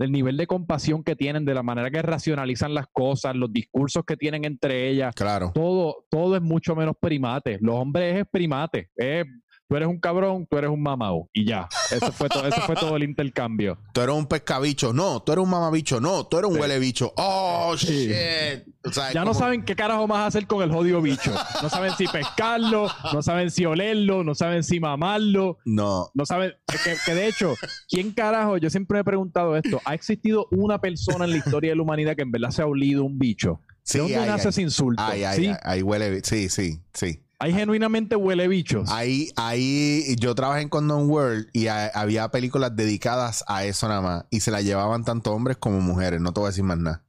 [0.00, 4.02] Del nivel de compasión que tienen, de la manera que racionalizan las cosas, los discursos
[4.06, 5.14] que tienen entre ellas.
[5.14, 5.52] claro.
[5.52, 7.58] Todo, todo es mucho menos primate.
[7.60, 8.88] Los hombres es primate.
[8.96, 9.26] Es,
[9.70, 11.30] tú eres un cabrón, tú eres un mamao.
[11.32, 11.68] Y ya.
[11.92, 13.78] Eso fue, todo, eso fue todo el intercambio.
[13.94, 14.92] Tú eres un pescabicho.
[14.92, 16.00] No, tú eres un mamabicho.
[16.00, 16.60] No, tú eres un Sí.
[16.60, 17.12] huele bicho.
[17.16, 18.08] Oh, Sí.
[18.08, 18.64] shit.
[18.84, 21.32] O sea, es Ya no saben qué carajo más hacer con el jodido bicho.
[21.62, 26.10] No saben si pescarlo, no saben si olerlo, no saben si mamarlo, No.
[26.14, 26.52] no saben.
[26.84, 27.54] Que, que de hecho,
[27.88, 28.56] ¿quién carajo?
[28.58, 29.80] Yo siempre me he preguntado esto.
[29.84, 32.66] ¿Ha existido una persona en la historia de la humanidad que en verdad se ha
[32.66, 33.60] olido un bicho?
[33.84, 34.50] Sí, ¿De dónde hay, nace hay.
[34.50, 35.02] ese insulto?
[35.04, 35.46] Ay, ay, ¿Sí?
[35.46, 37.22] ay, ay, huele Sí, sí, sí.
[37.42, 38.90] Hay genuinamente huele bichos.
[38.90, 44.02] Ahí, ahí, yo trabajé en Condom World y a- había películas dedicadas a eso nada
[44.02, 44.24] más.
[44.30, 46.20] Y se la llevaban tanto hombres como mujeres.
[46.20, 47.02] No te voy a decir más nada.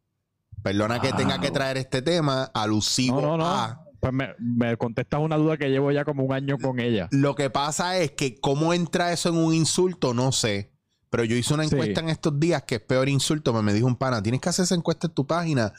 [0.63, 3.45] Perdona que tenga que traer este tema alusivo No, no, no.
[3.47, 3.85] a.
[3.99, 7.07] Pues me, me contestas una duda que llevo ya como un año con ella.
[7.11, 10.71] Lo que pasa es que cómo entra eso en un insulto, no sé.
[11.09, 11.75] Pero yo hice una Sí.
[11.75, 13.53] encuesta en estos días que es peor insulto.
[13.53, 15.73] Me, me dijo un pana, tienes que hacer esa encuesta en tu página.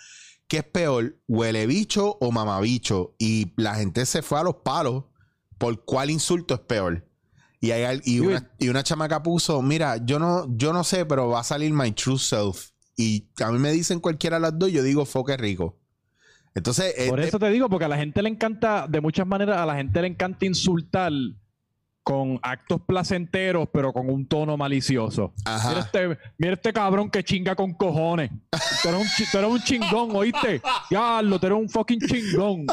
[0.52, 3.14] ¿Qué es peor, huele bicho o mamabicho?
[3.18, 5.04] Y la gente se fue a los palos
[5.56, 7.08] por cuál insulto es peor.
[7.58, 11.30] Y, hay, y, una, y una chamaca puso, mira, yo no, yo no sé, pero
[11.30, 12.72] va a salir my true self.
[12.98, 15.78] Y a mí me dicen cualquiera de las dos, yo digo, foque rico.
[16.54, 19.56] Entonces, Por eh, eso te digo, porque a la gente le encanta, de muchas maneras,
[19.56, 21.12] a la gente le encanta insultar
[22.04, 25.32] con actos placenteros, pero con un tono malicioso.
[25.44, 25.68] Ajá.
[25.68, 28.30] Mira este, mira este cabrón que chinga con cojones.
[28.82, 30.60] Tú eres un, chi- tú eres un chingón, ¿oíste?
[30.90, 32.66] Ya, lo tú eres un fucking chingón.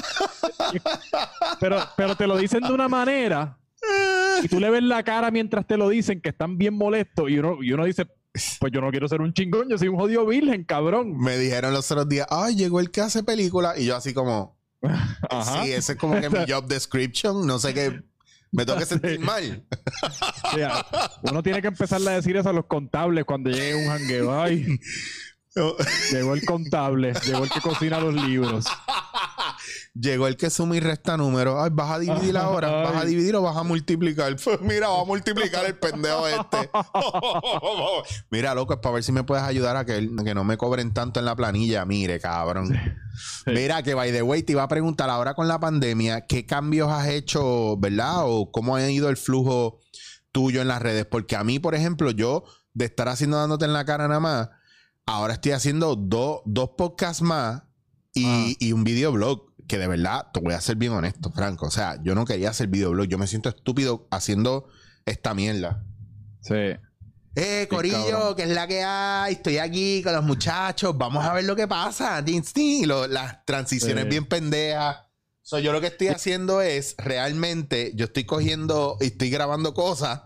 [1.60, 3.58] Pero, pero te lo dicen de una manera
[4.44, 7.40] y tú le ves la cara mientras te lo dicen que están bien molestos y
[7.40, 8.08] uno, y uno dice,
[8.60, 11.18] pues yo no quiero ser un chingón, yo soy un jodido virgen, cabrón.
[11.18, 13.78] me dijeron los otros días, ay, llegó el que hace película.
[13.78, 14.58] Y yo así como,
[15.30, 15.64] Ajá.
[15.64, 17.46] Sí, ese es como que mi job description.
[17.46, 18.02] No sé qué.
[18.52, 19.64] Me tengo que sentir mal.
[20.44, 20.86] O sea,
[21.24, 24.42] uno tiene que empezarle a decir eso a los contables cuando llegue un jangueo.
[24.42, 24.80] Ay,
[26.12, 28.66] llegó el contable, llegó el que cocina los libros.
[29.94, 31.58] Llegó el que suma y resta números.
[31.60, 32.70] Ay, vas a dividir ahora.
[32.84, 34.36] ¿Vas a dividir o vas a multiplicar?
[34.42, 36.70] Pues mira, va a multiplicar el pendejo este.
[38.30, 40.94] mira, loco, es para ver si me puedes ayudar a que, que no me cobren
[40.94, 41.86] tanto en la planilla.
[41.86, 42.70] Mire, cabrón.
[43.46, 46.92] Mira, que by the way, te iba a preguntar ahora con la pandemia, ¿qué cambios
[46.92, 48.24] has hecho, verdad?
[48.26, 49.80] O cómo ha ido el flujo
[50.32, 51.06] tuyo en las redes.
[51.06, 52.44] Porque a mí, por ejemplo, yo
[52.74, 54.50] de estar haciendo dándote en la cara nada más,
[55.06, 57.64] ahora estoy haciendo dos dos podcasts más
[58.14, 58.48] y, Ah.
[58.60, 59.48] y un videoblog.
[59.68, 61.68] Que de verdad, te voy a ser bien honesto, Franco.
[61.68, 63.06] O sea, yo no quería hacer videoblog.
[63.08, 64.68] Yo me siento estúpido haciendo
[65.06, 65.84] esta mierda.
[66.42, 66.56] Sí.
[67.36, 69.34] Eh, Corillo, que es la que hay.
[69.34, 70.98] Estoy aquí con los muchachos.
[70.98, 72.24] Vamos a ver lo que pasa.
[72.56, 74.10] Y lo- las transiciones Sí.
[74.10, 74.98] bien pendejas.
[75.42, 80.22] So, yo lo que estoy haciendo es realmente, yo estoy cogiendo y estoy grabando cosas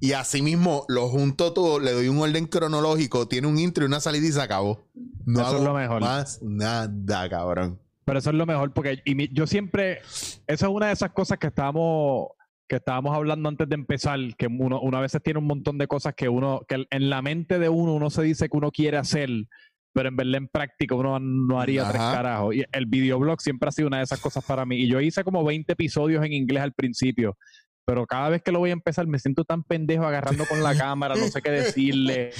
[0.00, 3.86] y así mismo lo junto todo, le doy un orden cronológico, tiene un intro y
[3.86, 4.88] una salida y se acabó.
[5.24, 6.00] No Eso es hago lo mejor.
[6.00, 7.80] más nada, cabrón.
[8.04, 9.98] Pero eso es lo mejor porque y mi- yo siempre,
[10.46, 12.28] eso es una de esas cosas que estábamos,
[12.68, 15.86] que estábamos hablando antes de empezar, que uno, uno a veces tiene un montón de
[15.86, 18.96] cosas que uno, que en la mente de uno uno se dice que uno quiere
[18.96, 19.28] hacer,
[19.92, 22.54] pero en verdad en práctica uno no haría tres carajos.
[22.54, 24.76] Y el videoblog siempre ha sido una de esas cosas para mí.
[24.76, 27.36] Y yo hice como 20 episodios en inglés al principio.
[27.86, 30.74] Pero cada vez que lo voy a empezar me siento tan pendejo agarrando con la
[30.76, 32.30] cámara, no sé qué decirle.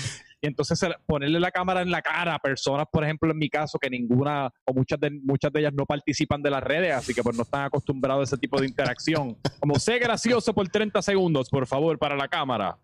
[0.42, 3.78] Y entonces ponerle la cámara en la cara a personas, por ejemplo, en mi caso,
[3.78, 7.22] que ninguna o muchas de, muchas de ellas no participan de las redes, así que
[7.22, 9.38] pues no están acostumbrados a ese tipo de interacción.
[9.60, 12.78] Como sé gracioso por 30 segundos, por favor, para la cámara.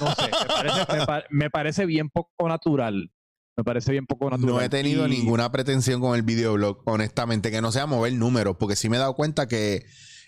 [0.00, 3.10] No sé, me parece, me pa- me parece bien poco natural.
[3.56, 4.54] Me parece bien poco natural.
[4.54, 8.56] No he tenido Y- ninguna pretensión con el videoblog, honestamente, que no sea mover números,
[8.58, 9.84] porque sí me he dado cuenta que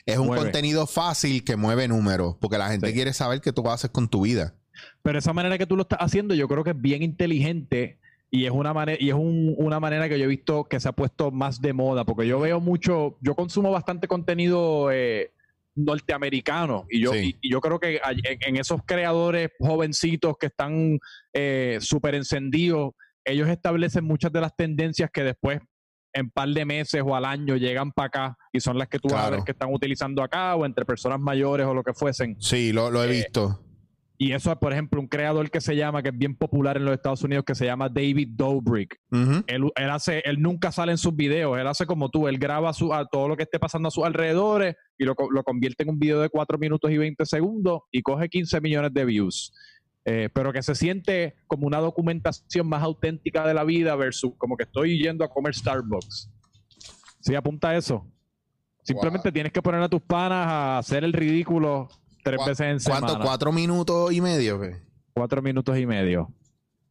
[0.06, 0.42] es un Mueve.
[0.44, 2.92] contenido fácil que mueve números, porque la gente Sí.
[2.94, 4.54] quiere saber qué tú haces con tu vida.
[5.02, 7.98] Pero esa manera que tú lo estás haciendo, yo creo que es bien inteligente
[8.30, 10.88] y es una manera y es un- una manera que yo he visto que se
[10.88, 15.30] ha puesto más de moda, porque yo veo mucho, yo consumo bastante contenido eh,
[15.76, 16.84] norteamericanos.
[16.90, 17.36] Y yo, Sí.
[17.40, 20.98] y, y yo creo que hay- en, en esos creadores jovencitos que están
[21.32, 22.92] eh, súper encendidos,
[23.24, 25.60] ellos establecen muchas de las tendencias que después
[26.12, 29.08] en par de meses o al año llegan para acá y son las que tú
[29.08, 29.36] vas a Claro.
[29.36, 32.36] ver que están utilizando acá o entre personas mayores o lo que fuesen.
[32.40, 33.60] Sí, lo, lo he Eh, visto.
[34.24, 36.94] Y eso, por ejemplo, un creador que se llama, que es bien popular en los
[36.94, 38.98] Estados Unidos, que se llama David Dobrik.
[39.46, 42.72] Él, él hace, él nunca sale en sus videos, él hace como tú, él graba
[42.72, 45.90] su, a todo lo que esté pasando a sus alrededores y lo, lo convierte en
[45.90, 49.52] un video de 4 minutos y 20 segundos y coge 15 millones de views.
[50.06, 54.56] Eh, pero que se siente como una documentación más auténtica de la vida versus como
[54.56, 56.30] que estoy yendo a comer Starbucks.
[57.20, 58.10] Sí, apunta a eso.
[58.84, 61.88] Simplemente tienes que poner a tus panas a hacer el ridículo
[62.24, 63.20] tres ¿Cu- veces en ¿Cuánto?
[63.20, 64.60] ¿Cuatro minutos y medio?
[64.60, 64.82] qué?
[65.12, 66.32] Cuatro minutos y medio.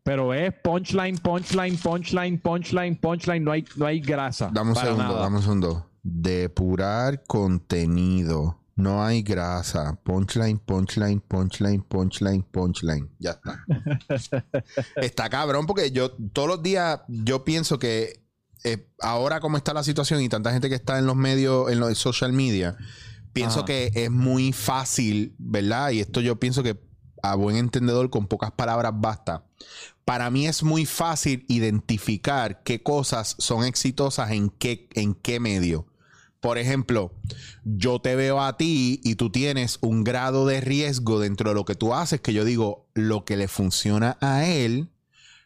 [0.03, 3.43] Pero es punchline, punchline, punchline, punchline, punchline.
[3.43, 4.49] No hay, no hay grasa.
[4.53, 5.19] Dame un segundo, nada.
[5.21, 5.89] dame un segundo.
[6.03, 8.59] Depurar contenido.
[8.75, 9.99] No hay grasa.
[10.03, 13.09] Punchline, punchline, punchline, punchline, punchline.
[13.19, 13.63] Ya está.
[14.95, 18.23] está cabrón porque yo todos los días yo pienso que
[18.63, 21.79] eh, ahora como está la situación y tanta gente que está en los medios, en
[21.79, 22.75] los social media,
[23.33, 23.65] pienso Ajá.
[23.65, 25.91] que es muy fácil, ¿verdad?
[25.91, 26.79] Y esto yo pienso que
[27.21, 29.45] a buen entendedor con pocas palabras basta.
[30.05, 35.87] Para mí es muy fácil identificar qué cosas son exitosas en qué, en qué medio.
[36.41, 37.13] Por ejemplo,
[37.63, 41.63] yo te veo a ti y tú tienes un grado de riesgo dentro de lo
[41.63, 44.89] que tú haces que yo digo, lo que le funciona a él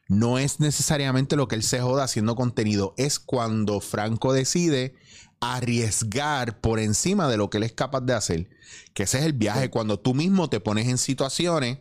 [0.08, 4.96] no es necesariamente lo que él se joda haciendo contenido, es cuando Franco decide
[5.40, 8.50] arriesgar por encima de lo que él es capaz de hacer.
[8.94, 9.70] Que ese es el viaje, Sí.
[9.70, 11.80] cuando tú mismo te pones en situaciones,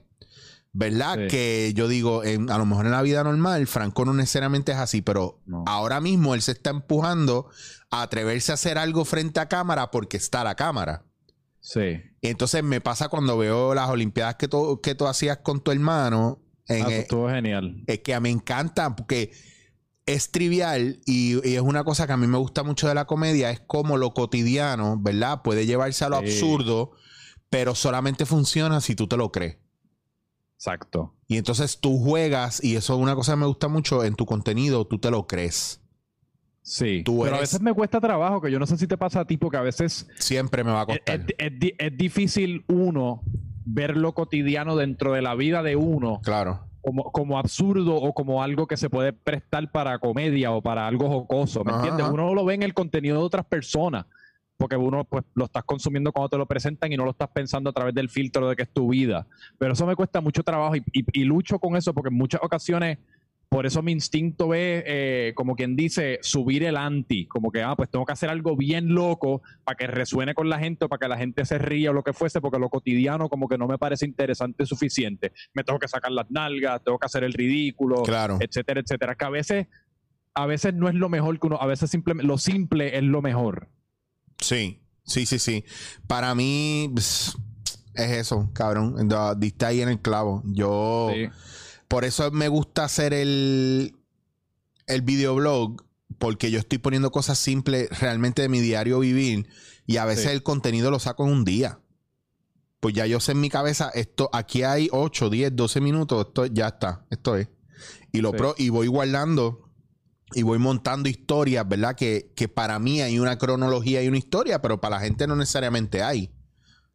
[0.72, 1.16] ¿verdad?
[1.22, 1.26] Sí.
[1.28, 4.78] Que yo digo, en- a lo mejor en la vida normal, Franco no necesariamente es
[4.78, 5.64] así, pero No.
[5.66, 7.48] ahora mismo él se está empujando
[7.90, 11.04] a atreverse a hacer algo frente a cámara porque está la cámara.
[11.60, 12.00] Sí.
[12.22, 16.40] Entonces me pasa cuando veo las Olimpiadas que tú, que tú hacías con tu hermano.
[16.68, 17.82] En, Ah, eh, estuvo genial.
[17.86, 19.32] es que me encanta porque
[20.06, 23.06] es trivial y, y es una cosa que a mí me gusta mucho de la
[23.06, 25.42] comedia, es como lo cotidiano, ¿verdad?
[25.42, 26.26] Puede llevarse a lo Sí.
[26.26, 26.92] absurdo,
[27.50, 29.58] pero solamente funciona si tú te lo crees.
[30.56, 31.14] Exacto.
[31.26, 34.24] Y entonces tú juegas, y eso es una cosa que me gusta mucho, en tu
[34.26, 35.80] contenido tú te lo crees.
[36.62, 37.02] Sí.
[37.04, 39.24] Tú Pero a veces me cuesta trabajo, que yo no sé si te pasa a
[39.26, 41.20] ti, porque a veces Siempre me va a costar.
[41.20, 43.22] es- es di- es difícil uno
[43.64, 46.66] ver lo cotidiano dentro de la vida de uno Claro.
[46.86, 51.08] Como, como absurdo o como algo que se puede prestar para comedia o para algo
[51.08, 52.06] jocoso, ¿me Ajá, entiendes?
[52.08, 54.06] Uno lo ve en el contenido de otras personas,
[54.56, 57.70] porque uno pues lo estás consumiendo cuando te lo presentan y no lo estás pensando
[57.70, 59.26] a través del filtro de que es tu vida.
[59.58, 62.40] Pero eso me cuesta mucho trabajo y, y- y lucho con eso porque en muchas
[62.40, 62.98] ocasiones,
[63.48, 67.76] por eso mi instinto es, eh, como quien dice, subir el anti, como que, ah,
[67.76, 70.98] pues tengo que hacer algo bien loco para que resuene con la gente o para
[70.98, 73.68] que la gente se ría o lo que fuese, porque lo cotidiano como que no
[73.68, 75.32] me parece interesante suficiente.
[75.54, 78.38] Me tengo que sacar las nalgas, tengo que hacer el ridículo, Claro.
[78.40, 79.14] etcétera, etcétera.
[79.14, 79.66] Que a veces,
[80.34, 83.22] a veces no es lo mejor que uno, a veces simplemente lo simple es lo
[83.22, 83.68] mejor.
[84.40, 85.64] Sí, sí, sí, sí.
[86.08, 87.36] Para mí es
[87.94, 89.08] eso, cabrón.
[89.38, 90.42] Diste ahí en el clavo.
[90.46, 91.28] Yo, Sí.
[91.88, 93.96] Por eso me gusta hacer el,
[94.86, 95.84] el videoblog,
[96.18, 99.48] porque yo estoy poniendo cosas simples realmente de mi diario vivir
[99.86, 100.30] y a veces Sí.
[100.30, 101.80] el contenido lo saco en un día.
[102.80, 106.46] Pues ya yo sé en mi cabeza, esto, aquí hay 8, 10, 12 minutos, esto
[106.46, 107.48] ya está, esto es.
[108.12, 108.36] Y lo Sí.
[108.36, 109.70] pro- y voy guardando
[110.34, 111.94] y voy montando historias, ¿verdad?
[111.96, 115.36] Que, que para mí hay una cronología y una historia, pero para la gente no
[115.36, 116.32] necesariamente hay.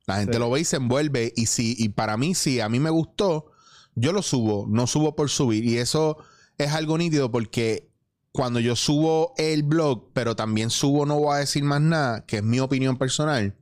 [0.07, 0.39] La gente Sí.
[0.39, 1.33] lo ve y se envuelve.
[1.35, 3.50] Y si, y para mí, si a mí me gustó,
[3.95, 5.65] yo lo subo, no subo por subir.
[5.65, 6.17] Y eso
[6.57, 7.89] es algo nítido porque
[8.31, 12.37] cuando yo subo el blog, pero también subo no voy a decir más nada, que
[12.37, 13.55] es mi opinión personal,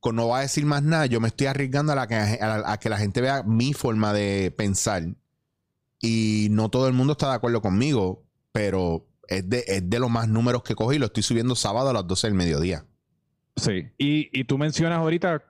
[0.00, 2.78] con no voy a decir más nada, yo me estoy arriesgando a, que, a, la-
[2.78, 5.04] que la gente vea mi forma de pensar.
[6.00, 10.10] Y no todo el mundo está de acuerdo conmigo, pero es de, es de los
[10.10, 10.98] más números que cogí.
[10.98, 12.84] Lo estoy subiendo sábado a las 12 del mediodía.
[13.56, 13.86] Sí.
[13.98, 15.42] Y, y tú mencionas ahorita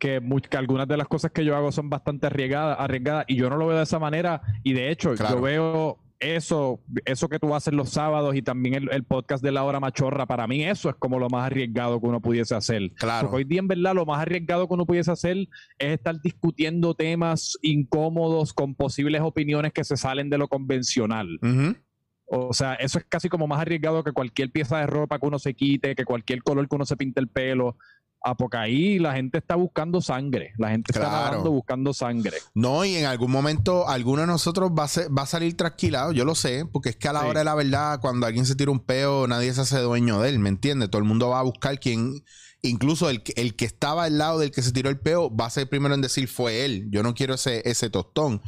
[0.00, 0.20] que,
[0.56, 3.68] algunas de las cosas que yo hago son bastante arriesgadas, arriesgadas y yo no lo
[3.68, 4.42] veo de esa manera.
[4.64, 5.36] Y de hecho, Claro.
[5.36, 9.52] yo veo eso, eso que tú haces los sábados y también el, el podcast de
[9.52, 12.90] la hora machorra, para mí eso es como lo más arriesgado que uno pudiese hacer.
[12.94, 13.28] Claro.
[13.28, 15.36] Porque hoy día, en verdad, lo más arriesgado que uno pudiese hacer
[15.78, 21.38] es estar discutiendo temas incómodos con posibles opiniones que se salen de lo convencional.
[22.32, 25.38] O sea, eso es casi como más arriesgado que cualquier pieza de ropa que uno
[25.38, 27.76] se quite, que cualquier color que uno se pinte el pelo.
[28.22, 32.36] A porque ahí la gente está buscando sangre, la gente está nadando buscando sangre.
[32.54, 36.12] No, y en algún momento alguno de nosotros va a, ser- va a salir trasquilado,
[36.12, 37.26] yo lo sé, porque es que a la Sí.
[37.28, 40.28] hora de la verdad, cuando alguien se tira un peo, nadie se hace dueño de
[40.28, 40.90] él, ¿me entiendes?
[40.90, 42.22] Todo el mundo va a buscar quien,
[42.62, 45.46] incluso el, que- el que estaba al lado del que se tiró el peo, va
[45.46, 46.88] a ser primero en decir fue él.
[46.90, 48.42] Yo no quiero ese, ese tostón.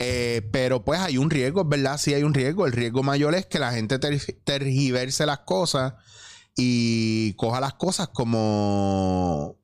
[0.00, 2.66] Eh, pero pues hay un riesgo, es verdad, sí hay un riesgo.
[2.66, 5.94] El riesgo mayor es que la gente ter- tergiverse las cosas
[6.56, 9.56] y coja las cosas como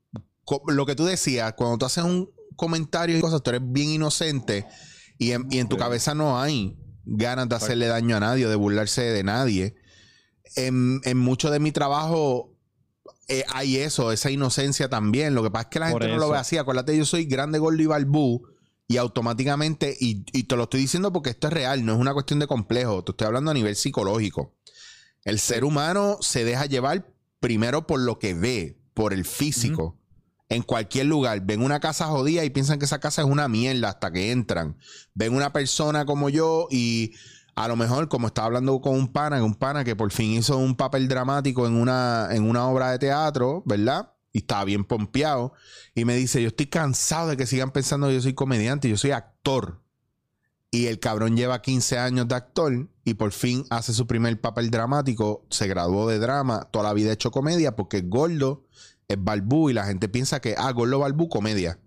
[0.45, 3.91] co- lo que tú decías, cuando tú haces un comentario y cosas, tú eres bien
[3.91, 4.67] inocente
[5.19, 5.81] y en, y en tu Sí.
[5.81, 9.75] cabeza no hay ganas de hacerle daño a nadie o de burlarse de nadie.
[10.57, 12.57] En, en mucho de mi trabajo
[13.29, 15.35] eh, hay eso, esa inocencia también.
[15.35, 16.59] Lo que pasa es que la Por gente no lo ve así.
[16.59, 18.43] Acuérdate, yo soy grande, gordo y balbú.
[18.89, 22.13] Y automáticamente, y, y te lo estoy diciendo porque esto es real, no es una
[22.13, 24.57] cuestión de complejo, te estoy hablando a nivel psicológico.
[25.25, 29.99] El ser humano se deja llevar primero por lo que ve, por el físico.
[30.49, 33.89] En cualquier lugar, ven una casa jodida y piensan que esa casa es una mierda
[33.89, 34.77] hasta que entran.
[35.15, 37.15] Ven una persona como yo y
[37.55, 40.57] a lo mejor, como estaba hablando con un pana, un pana que por fin hizo
[40.57, 44.13] un papel dramático en una, en una obra de teatro, ¿verdad?
[44.33, 45.53] Y estaba bien pompeado.
[45.95, 48.97] Y me dice, yo estoy cansado de que sigan pensando que yo soy comediante, yo
[48.97, 49.83] soy actor.
[50.73, 54.71] Y el cabrón lleva 15 años de actor y por fin hace su primer papel
[54.71, 55.45] dramático.
[55.51, 58.67] Se graduó de drama, toda la vida ha hecho comedia porque es gordo,
[59.09, 61.81] es balbú y la gente piensa que, ah, gordo, balbú, comedia.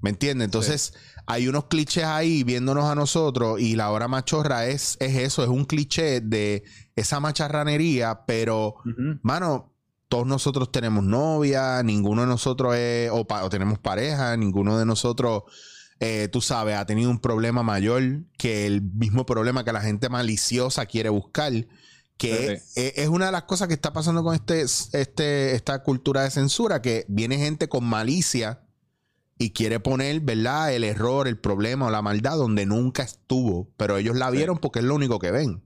[0.00, 0.46] ¿Me entiendes?
[0.46, 0.94] Entonces,
[1.26, 5.48] hay unos clichés ahí viéndonos a nosotros y la hora machorra es, es eso, es
[5.48, 6.64] un cliché de
[6.96, 8.76] esa macharranería, pero.
[9.22, 9.74] Mano,
[10.08, 14.84] todos nosotros tenemos novia, ninguno de nosotros es, o, pa- o tenemos pareja, ninguno de
[14.86, 15.42] nosotros,
[16.00, 18.02] eh, tú sabes, ha tenido un problema mayor
[18.36, 21.52] que el mismo problema que la gente maliciosa quiere buscar.
[22.16, 25.82] Que Sí, es, es una de las cosas que está pasando con este, este, esta
[25.82, 28.60] cultura de censura, que viene gente con malicia
[29.38, 30.72] y quiere poner, ¿verdad?
[30.72, 34.36] El error, el problema o la maldad donde nunca estuvo, pero ellos la Sí.
[34.36, 35.62] vieron porque es lo único que ven.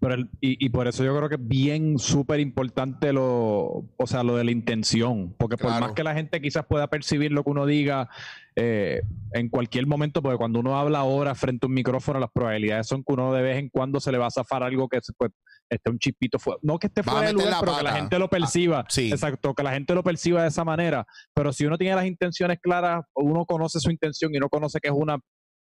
[0.00, 4.06] Pero el- y, y por eso yo creo que es bien súper importante lo, o
[4.06, 5.34] sea, lo de la intención.
[5.38, 5.86] Porque por Claro.
[5.86, 8.08] más que la gente quizás pueda percibir lo que uno diga
[8.56, 9.02] eh,
[9.32, 13.02] en cualquier momento, porque cuando uno habla ahora frente a un micrófono, las probabilidades son
[13.02, 15.32] que uno de vez en cuando se le va a zafar algo que pues,
[15.68, 16.58] esté un chispito fuera.
[16.62, 18.84] No que esté fuera de lugar, la pero que la gente lo perciba.
[18.88, 19.10] sí.
[19.10, 21.04] Exacto, que la gente lo perciba de esa manera.
[21.34, 24.88] Pero si uno tiene las intenciones claras, uno conoce su intención y no conoce que
[24.88, 25.18] es una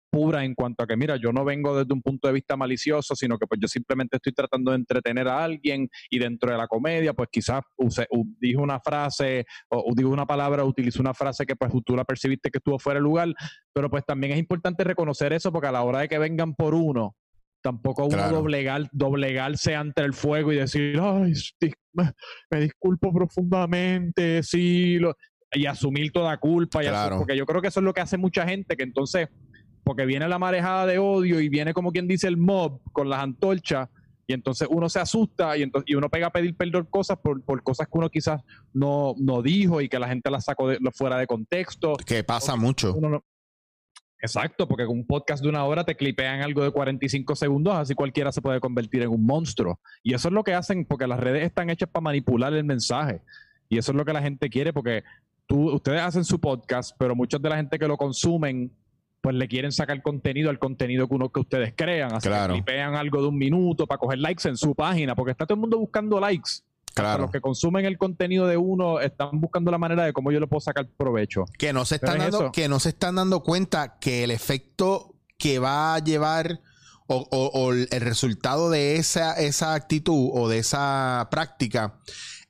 [0.09, 3.15] pura en cuanto a que, mira, yo no vengo desde un punto de vista malicioso,
[3.15, 6.67] sino que pues yo simplemente estoy tratando de entretener a alguien y dentro de la
[6.67, 11.13] comedia, pues quizás use, u- dije una frase o, o digo una palabra, utilizo una
[11.13, 13.29] frase que pues tú la percibiste que estuvo fuera de lugar,
[13.73, 16.73] pero pues también es importante reconocer eso porque a la hora de que vengan por
[16.73, 17.15] uno,
[17.61, 18.37] tampoco uno Claro.
[18.37, 21.33] doblegar, doblegarse ante el fuego y decir, ay,
[21.93, 25.15] me, disculpo profundamente, sí, lo-",
[25.51, 26.87] y asumir toda culpa, y
[27.17, 29.27] porque yo creo que eso es lo que hace mucha gente, que entonces,
[29.87, 33.21] porque viene la marejada de odio y viene como quien dice el mob con las
[33.21, 33.87] antorchas,
[34.27, 37.41] y entonces uno se asusta y, entonces, y uno pega a pedir perdón cosas por,
[37.45, 38.41] por cosas que uno quizás
[38.73, 41.95] no, no dijo y que la gente las sacó de, fuera de contexto.
[42.05, 42.93] Que pasa mucho.
[42.99, 43.23] No-
[44.19, 47.93] Exacto, porque con un podcast de una hora te clipean algo de 45 segundos, así
[47.93, 49.79] cualquiera se puede convertir en un monstruo.
[50.03, 53.21] Y eso es lo que hacen, porque las redes están hechas para manipular el mensaje.
[53.69, 55.03] Y eso es lo que la gente quiere, porque
[55.45, 58.71] tú, ustedes hacen su podcast, pero muchos de la gente que lo consumen,
[59.21, 62.13] pues le quieren sacar contenido al contenido que, uno, que ustedes crean.
[62.13, 62.53] Así Claro.
[62.53, 65.55] que clipean algo de un minuto para coger likes en su página, porque está todo
[65.55, 66.49] el mundo buscando likes.
[66.89, 67.21] Hasta Claro.
[67.23, 70.47] Los que consumen el contenido de uno están buscando la manera de cómo yo le
[70.47, 71.45] puedo sacar provecho.
[71.57, 72.51] Que no se están es dando, eso.
[72.51, 76.59] que no se están dando cuenta que el efecto que va a llevar
[77.07, 81.99] o, o- el resultado de esa, esa actitud o de esa práctica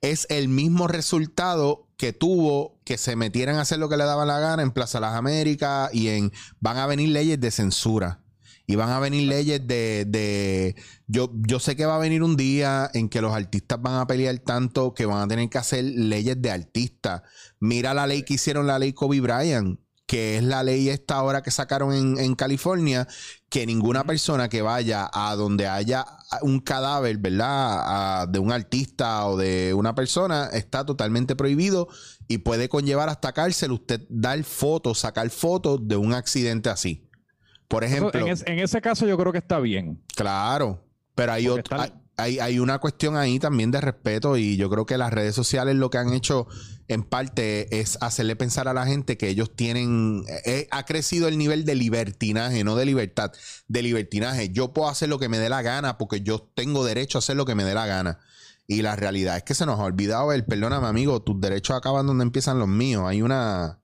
[0.01, 4.25] es el mismo resultado que tuvo que se metieran a hacer lo que le daba
[4.25, 8.23] la gana en Plaza Las Américas y en van a venir leyes de censura.
[8.69, 10.75] Y van a venir leyes de, de-
[11.07, 14.07] yo, yo sé que va a venir un día en que los artistas van a
[14.07, 17.21] pelear tanto que van a tener que hacer leyes de artistas.
[17.61, 21.43] Mira la ley que hicieron, la ley Kobe Bryant, que es la ley esta ahora
[21.43, 23.07] que sacaron en, en California,
[23.49, 26.05] que ninguna persona que vaya a donde haya
[26.41, 28.21] un cadáver, ¿verdad?
[28.21, 31.89] A- de un artista o de una persona, está totalmente prohibido
[32.27, 37.09] y puede conllevar hasta cárcel usted dar fotos, sacar fotos de un accidente así.
[37.67, 40.01] Por Eso, ejemplo, en, es- en ese caso yo creo que está bien.
[40.15, 40.85] Claro,
[41.15, 44.69] pero hay, otro- está- hay, hay- hay una cuestión ahí también de respeto y yo
[44.69, 46.47] creo que las redes sociales lo que han hecho
[46.87, 51.37] en parte es hacerle pensar a la gente que ellos tienen, eh, ha crecido el
[51.37, 53.31] nivel de libertinaje, no de libertad,
[53.67, 54.49] de libertinaje.
[54.49, 57.35] Yo puedo hacer lo que me dé la gana porque yo tengo derecho a hacer
[57.37, 58.19] lo que me dé la gana.
[58.67, 62.05] Y la realidad es que se nos ha olvidado el, perdóname amigo, tus derechos acaban
[62.05, 63.03] donde empiezan los míos.
[63.07, 63.79] Hay una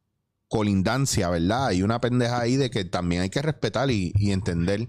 [0.49, 1.67] colindancia, ¿verdad?
[1.67, 4.87] Hay una pendeja ahí de que también hay que respetar y, entender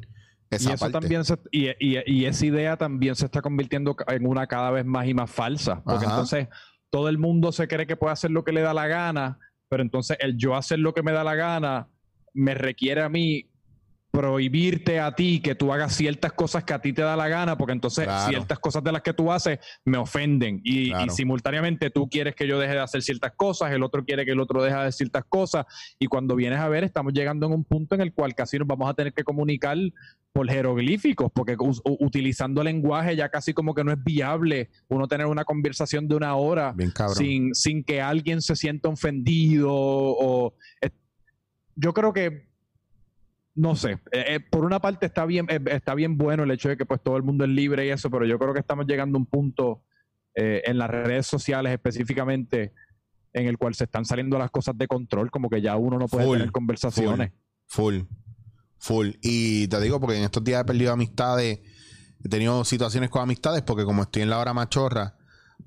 [0.51, 4.85] esa y eso también y, esa idea también se está convirtiendo en una cada vez
[4.85, 5.83] más y más falsa.
[5.85, 6.49] Porque entonces
[6.91, 9.39] todo el mundo se cree que puede hacer lo que le da la gana,
[9.69, 11.89] pero entonces el yo hacer lo que me da la gana
[12.33, 13.51] me requiere a mí
[14.15, 17.59] prohibirte a ti que tú hagas ciertas cosas que a ti te da la gana,
[17.59, 20.61] porque entonces ciertas cosas de las que tú haces me ofenden.
[20.63, 24.31] Y, simultáneamente tú quieres que yo deje de hacer ciertas cosas, el otro quiere que
[24.31, 25.67] el otro deje de hacer ciertas cosas.
[25.99, 28.69] Y cuando vienes a ver estamos llegando en un punto en el cual casi nos
[28.69, 29.77] vamos a tener que comunicar
[30.33, 31.57] por jeroglíficos, porque
[31.99, 36.37] utilizando lenguaje ya casi como que no es viable uno tener una conversación de una
[36.37, 36.73] hora
[37.15, 40.55] sin, sin que alguien se sienta ofendido o...
[41.77, 42.54] Yo creo que
[43.55, 46.69] no sé, eh, eh, por una parte está bien, eh, está bien bueno el hecho
[46.69, 48.87] de que pues todo el mundo es libre y eso, pero yo creo que estamos
[48.87, 49.83] llegando a un punto
[50.37, 52.73] en las redes sociales específicamente
[53.33, 56.09] en el cual se están saliendo las cosas de control, como que ya uno no
[56.09, 57.31] puede tener conversaciones.
[57.69, 58.01] Full,
[58.79, 61.61] full, Y te digo porque en estos días he perdido amistades,
[62.25, 65.17] he tenido situaciones con amistades porque como estoy en la hora machorra,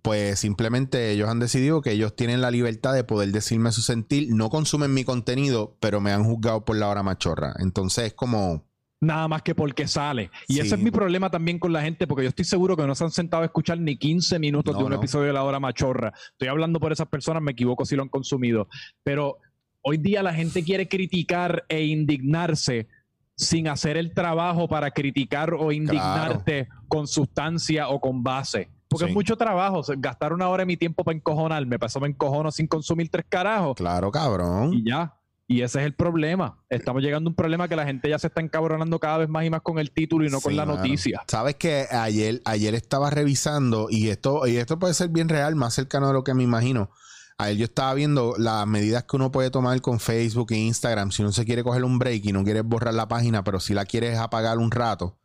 [0.01, 4.29] pues simplemente ellos han decidido que ellos tienen la libertad de poder decirme su sentir.
[4.33, 7.53] No consumen mi contenido, pero me han juzgado por la hora machorra.
[7.59, 8.65] Entonces es como...
[8.99, 10.31] Nada más que porque sale.
[10.47, 12.95] Y ese es mi problema también con la gente, porque yo estoy seguro que no
[12.95, 16.13] se han sentado a escuchar ni 15 minutos de un episodio de la hora machorra.
[16.31, 18.67] Estoy hablando por esas personas, me equivoco si lo han consumido.
[19.03, 19.37] Pero
[19.81, 22.87] hoy día la gente quiere criticar e indignarse
[23.35, 28.71] sin hacer el trabajo para criticar o indignarte con sustancia o con base.
[28.89, 29.81] Porque es mucho trabajo.
[29.97, 31.77] gastar una hora de mi tiempo para encojonarme.
[31.79, 33.75] Para eso me encojono sin consumir tres carajos.
[33.75, 34.73] Claro, cabrón.
[34.73, 35.13] Y ya.
[35.49, 36.61] Y ese es el problema.
[36.69, 39.45] Estamos llegando a un problema que la gente ya se está encabronando cada vez más
[39.45, 41.23] y más con el título y no con la noticia.
[41.27, 45.73] Sabes que ayer, ayer estaba revisando, y esto, y esto puede ser bien real, más
[45.73, 46.89] cercano de lo que me imagino.
[47.37, 51.11] Ayer yo estaba viendo las medidas que uno puede tomar con Facebook e Instagram.
[51.11, 53.73] Si uno se quiere coger un break y no quiere borrar la página, pero si
[53.73, 55.17] la quieres apagar un rato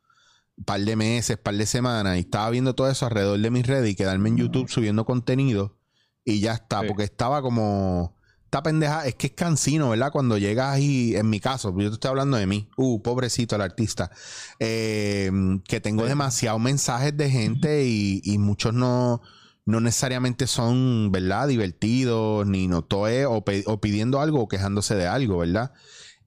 [0.65, 3.91] par de meses, par de semanas, y estaba viendo todo eso alrededor de mis redes
[3.91, 5.77] y quedarme en YouTube subiendo contenido
[6.25, 10.13] y ya está, porque estaba como, esta pendeja, es que es cansino, ¿verdad?
[10.13, 13.63] Cuando llegas y, en mi caso, yo te estoy hablando de mí, uh, pobrecito el
[13.63, 14.11] artista,
[14.59, 19.23] em, que tengo demasiados mensajes de gente y, y muchos no,
[19.65, 21.49] no necesariamente son, ¿verdad?
[21.49, 25.73] Divertidos, ni no toe, o, o pidiendo algo o quejándose de algo, ¿verdad?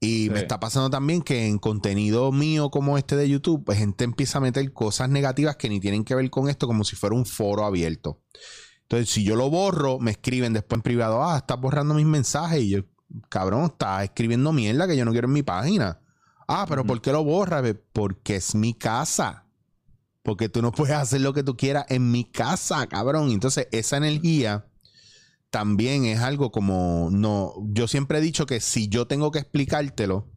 [0.00, 4.04] Y me está pasando también que en contenido mío como este de YouTube, pues gente
[4.04, 7.16] empieza a meter cosas negativas que ni tienen que ver con esto, como si fuera
[7.16, 8.20] un foro abierto.
[8.82, 12.62] Entonces, si yo lo borro, me escriben después en privado, ah, estás borrando mis mensajes.
[12.62, 12.80] Y yo,
[13.28, 16.00] cabrón, estás escribiendo mierda que yo no quiero en mi página.
[16.46, 17.64] Ah, pero ¿por qué lo borras?
[17.92, 19.46] Porque es mi casa.
[20.22, 23.30] Porque tú no puedes hacer lo que tú quieras en mi casa, cabrón.
[23.30, 24.66] Entonces, esa energía
[25.50, 30.28] también es algo como, no, yo siempre he dicho que si yo tengo que explicártelo,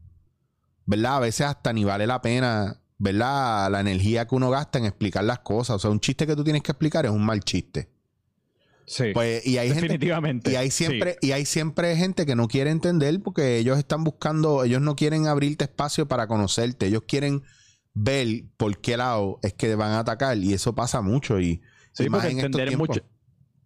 [0.86, 1.16] ¿verdad?
[1.16, 3.70] A veces hasta ni vale la pena, ¿verdad?
[3.70, 5.76] La energía que uno gasta en explicar las cosas.
[5.76, 7.90] O sea, un chiste que tú tienes que explicar es un mal chiste.
[8.86, 9.12] Sí.
[9.14, 10.50] Pues, y hay definitivamente.
[10.50, 14.64] y hay siempre, y hay siempre gente que no quiere entender porque ellos están buscando,
[14.64, 16.86] ellos no quieren abrirte espacio para conocerte.
[16.86, 17.42] Ellos quieren
[17.94, 20.36] ver por qué lado es que van a atacar.
[20.38, 21.40] Y eso pasa mucho.
[21.40, 23.02] Y, sí, porque entender mucho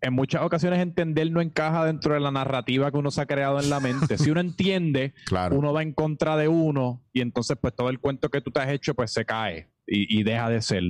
[0.05, 3.59] en muchas ocasiones entender no encaja dentro de la narrativa que uno se ha creado
[3.59, 4.19] en la mente.
[4.19, 5.15] Si uno entiende,
[5.51, 8.61] uno va en contra de uno y entonces pues todo el cuento que tú te
[8.61, 10.83] has hecho pues se cae y, deja de ser.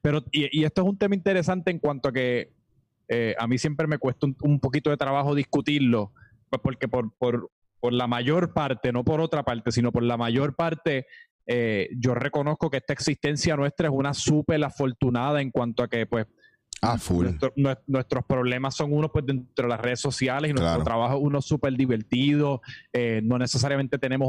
[0.00, 2.54] Pero y, esto es un tema interesante en cuanto a que
[3.08, 6.12] eh, a mí siempre me cuesta un, poquito de trabajo discutirlo,
[6.48, 10.16] pues porque por, por, por, la mayor parte, no por otra parte, sino por la
[10.16, 11.06] mayor parte,
[11.46, 16.06] eh, yo reconozco que esta existencia nuestra es una súper afortunada en cuanto a que
[16.06, 16.26] pues
[16.82, 17.26] Ah, full.
[17.86, 21.40] nuestros problemas son unos pues dentro de las redes sociales y nuestro trabajo es uno
[21.42, 22.60] súper divertido.
[22.92, 24.28] Eh, no necesariamente tenemos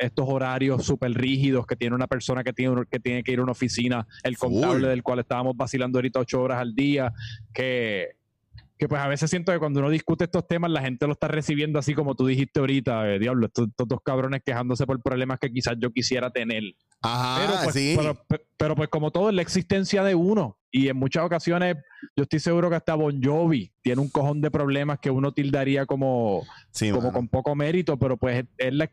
[0.00, 3.42] estos horarios súper rígidos que tiene una persona que tiene, que tiene que ir a
[3.42, 7.12] una oficina, el contable del cual estábamos vacilando ahorita ocho horas al día,
[7.54, 8.16] que,
[8.76, 11.28] que pues a veces siento que cuando uno discute estos temas la gente lo está
[11.28, 15.50] recibiendo así como tú dijiste ahorita, eh, diablo, estos, dos cabrones quejándose por problemas que
[15.50, 16.62] quizás yo quisiera tener.
[17.02, 17.96] Ajá, pero, pues, sí.
[18.56, 20.58] pero, pues como todo es la existencia de uno.
[20.70, 21.76] Y en muchas ocasiones,
[22.16, 25.86] yo estoy seguro que hasta Bon Jovi tiene un cojón de problemas que uno tildaría
[25.86, 26.46] como,
[26.92, 28.44] como con poco mérito, pero pues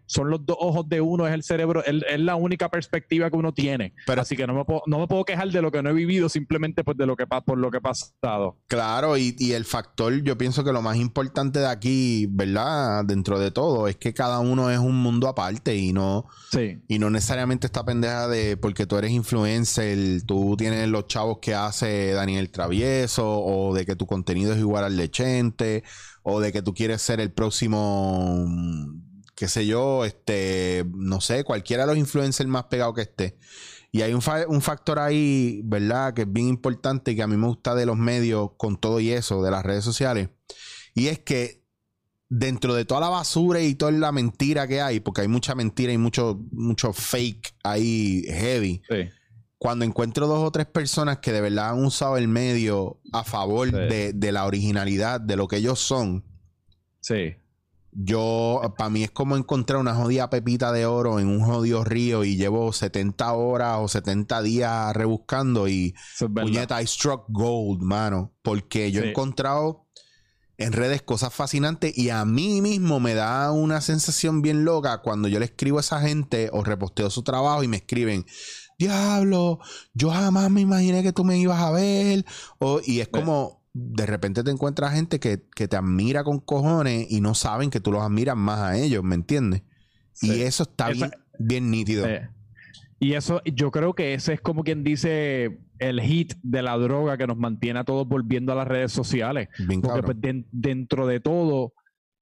[0.06, 3.54] son los dos ojos de uno, es el cerebro, es, la única perspectiva que uno
[3.54, 3.94] tiene.
[4.08, 6.30] Así que no me, puedo, no me puedo quejar de lo que no he vivido,
[6.30, 8.58] simplemente pues de lo que, por lo que he pasado.
[8.68, 13.04] Claro, y, y el factor, yo pienso que lo más importante de aquí, ¿verdad?
[13.04, 16.26] Dentro de todo, es que cada uno es un mundo aparte y no,
[16.88, 21.54] y no necesariamente esta pendeja de porque tú eres influencer, tú tienes los chavos que
[21.66, 25.84] hace Daniel Travieso, o de que tu contenido es igual al de Chente,
[26.24, 29.02] o de que tú quieres ser el próximo, mm,
[29.36, 33.38] qué sé yo, este, no sé, cualquiera de los influencers más pegados que esté.
[33.96, 36.14] Y hay un, factor ahí, ¿verdad?
[36.14, 39.00] Que es bien importante y que a mí me gusta de los medios con todo
[39.00, 40.32] y eso, de las redes sociales.
[40.94, 41.64] Y es que
[42.28, 45.94] dentro de toda la basura y toda la mentira que hay, porque hay mucha mentira
[45.94, 48.82] y mucho, mucho fake ahí heavy.
[49.66, 53.72] Cuando encuentro dos o tres personas que de verdad han usado el medio a favor
[53.72, 56.24] de, de, la originalidad, de lo que ellos son.
[57.00, 57.36] Sí.
[57.92, 62.24] Yo, para mí es como encontrar una jodida pepita de oro en un jodido río
[62.24, 68.36] y llevo 70 horas o 70 días rebuscando y puñeta, I struck gold, mano.
[68.44, 69.88] Porque yo he encontrado
[70.58, 75.28] en redes cosas fascinantes y a mí mismo me da una sensación bien loca cuando
[75.28, 78.26] yo le escribo a esa gente o reposteo su trabajo y me escriben,
[78.78, 79.60] diablo,
[79.94, 82.26] yo jamás me imaginé que tú me ibas a ver.
[82.60, 87.22] O, y es como, de repente te encuentras gente que, te admira con cojones y
[87.22, 89.64] no saben que tú los admiras más a ellos, ¿me entiendes?
[90.22, 90.90] Y eso está
[91.38, 92.08] bien, nítido.
[93.00, 97.18] Y eso, yo creo que ese es como quien dice el hit de la droga
[97.18, 99.50] que nos mantiene a todos volviendo a las redes sociales.
[99.82, 100.18] Porque pues,
[100.52, 101.74] dentro de todo,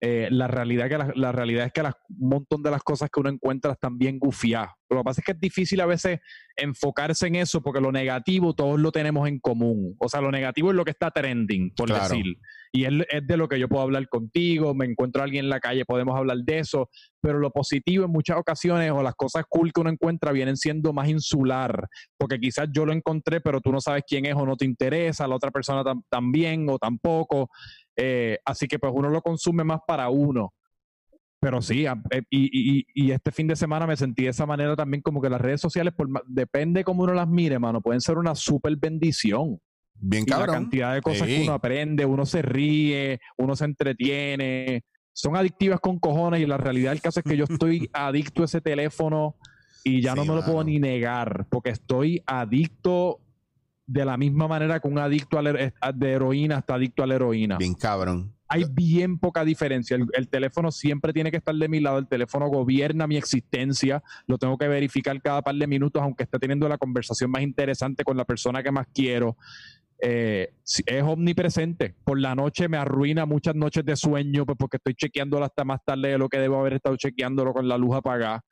[0.06, 3.30] eh, la, realidad que la, realidad es que un montón de las cosas que uno
[3.30, 4.72] encuentra están bien gufiadas.
[4.90, 6.20] Lo que pasa es que es difícil a veces
[6.58, 9.96] enfocarse en eso porque lo negativo todos lo tenemos en común.
[10.00, 12.26] O sea, lo negativo es lo que está trending, por decir.
[12.74, 15.50] Y es, es, de lo que yo puedo hablar contigo, me encuentro a alguien en
[15.50, 16.90] la calle, podemos hablar de eso.
[17.22, 20.92] Pero lo positivo en muchas ocasiones o las cosas cool que uno encuentra vienen siendo
[20.92, 21.88] más insular.
[22.18, 25.28] Porque quizás yo lo encontré, pero tú no sabes quién es o no te interesa,
[25.28, 27.50] la otra persona también o tampoco.
[27.96, 30.54] Eh, así que pues uno lo consume más para uno.
[31.40, 35.22] Pero sí, eh, y, este fin de semana me sentí de esa manera también como
[35.22, 38.76] que las redes sociales, por, depende cómo uno las mire, mano, pueden ser una super
[38.78, 39.60] bendición.
[39.96, 40.48] Bien cabrón.
[40.48, 44.84] la cantidad de cosas que uno aprende, uno se ríe, uno se entretiene.
[45.12, 48.46] Son adictivas con cojones y la realidad del caso es que yo estoy adicto a
[48.46, 49.36] ese teléfono
[49.84, 53.20] y ya no me lo puedo ni negar porque estoy adicto
[53.94, 57.58] de la misma manera que un adicto de heroína está adicto a la heroína.
[57.58, 58.34] Bien cabrón.
[58.48, 59.98] Hay bien poca diferencia.
[60.14, 62.00] El, teléfono siempre tiene que estar de mi lado.
[62.00, 64.02] El teléfono gobierna mi existencia.
[64.26, 68.04] Lo tengo que verificar cada par de minutos, aunque esté teniendo la conversación más interesante
[68.04, 69.38] con la persona que más quiero.
[70.02, 70.54] Eh,
[70.88, 71.96] es omnipresente.
[72.04, 75.82] Por la noche me arruina muchas noches de sueño pues, porque estoy chequeándolo hasta más
[75.86, 78.44] tarde de lo que debo haber estado chequeándolo con la luz apagada.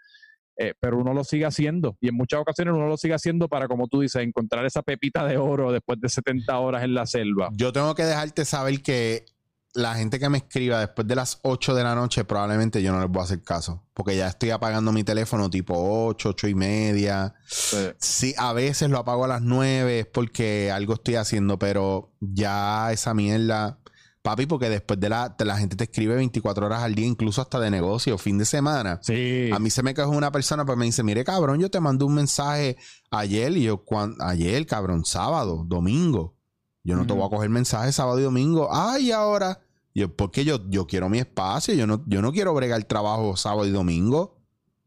[0.58, 3.68] Eh, pero uno lo sigue haciendo y en muchas ocasiones uno lo sigue haciendo para,
[3.68, 7.50] como tú dices, encontrar esa pepita de oro después de 70 horas en la selva.
[7.54, 9.26] Yo tengo que dejarte saber que
[9.74, 13.00] la gente que me escriba después de las 8 de la noche, probablemente yo no
[13.00, 13.84] les voy a hacer caso.
[13.94, 15.74] Porque ya estoy apagando mi teléfono tipo
[16.08, 17.34] 8, 8 y media.
[17.48, 18.34] Sí.
[18.38, 23.14] a veces lo apago a las 9 es porque algo estoy haciendo, pero ya esa
[23.14, 23.81] mierda
[24.22, 27.60] Papi, porque después de la, la gente te escribe 24 horas al día, incluso hasta
[27.60, 29.00] de negocio, fin de semana.
[29.02, 29.50] Sí.
[29.52, 32.06] A mí se me quejó una persona, pues me dice, mire, cabrón, yo te mandé
[32.06, 32.78] un mensaje
[33.10, 33.84] ayer y yo,
[34.20, 36.38] ayer, cabrón, sábado, domingo.
[36.84, 38.70] Yo no te voy a coger mensaje sábado y domingo.
[38.72, 39.62] Ay, ahora.
[39.94, 43.36] Yo, porque yo, yo quiero mi espacio, yo no, yo no quiero bregar el trabajo
[43.36, 44.40] sábado y domingo.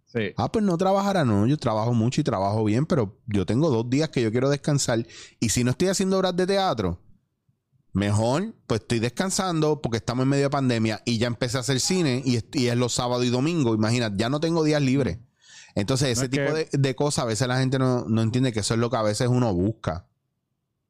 [0.07, 0.33] Sí.
[0.37, 1.47] Ah, pues no trabajará, no.
[1.47, 5.07] Yo trabajo mucho y trabajo bien, pero yo tengo dos días que yo quiero descansar.
[5.41, 7.01] Y si no estoy haciendo horas de teatro,
[7.95, 11.79] Mejor, pues estoy descansando porque estamos en medio de pandemia y ya empecé a hacer
[11.79, 13.77] cine y, es los sábados y domingos.
[13.77, 15.21] Imagínate, ya no tengo días libres.
[15.77, 18.91] Entonces, ese tipo de, cosas a veces la gente no, entiende que eso es lo
[18.91, 20.09] que a veces uno busca.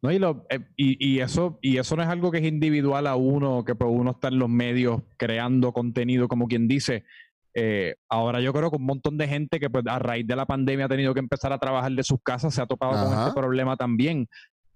[0.01, 3.17] No, y, lo, eh, y, eso, y eso no es algo que es individual a
[3.17, 7.05] uno, que pues uno está en los medios creando contenido, como quien dice.
[7.53, 10.47] Eh, ahora yo creo que un montón de gente que pues, a raíz de la
[10.47, 13.33] pandemia ha tenido que empezar a trabajar de sus casas se ha topado con este
[13.33, 14.27] problema también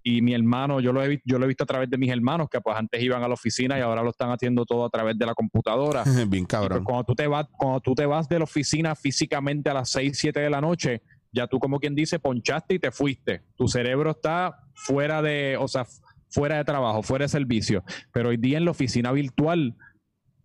[0.03, 2.47] y mi hermano, yo lo, he, yo lo he visto a través de mis hermanos,
[2.49, 5.17] que pues antes iban a la oficina y ahora lo están haciendo todo a través
[5.17, 6.03] de la computadora.
[6.27, 6.83] Bien pues, cabrón.
[6.83, 10.17] cuando, tú te vas, cuando tú te vas de la oficina físicamente a las 6,
[10.17, 11.01] 7 de la noche,
[11.31, 13.43] ya tú como quien dice, ponchaste y te fuiste.
[13.55, 15.85] Tu cerebro está fuera de, o sea,
[16.29, 17.83] fuera de trabajo, fuera de servicio.
[18.13, 19.75] Pero hoy día en la oficina virtual,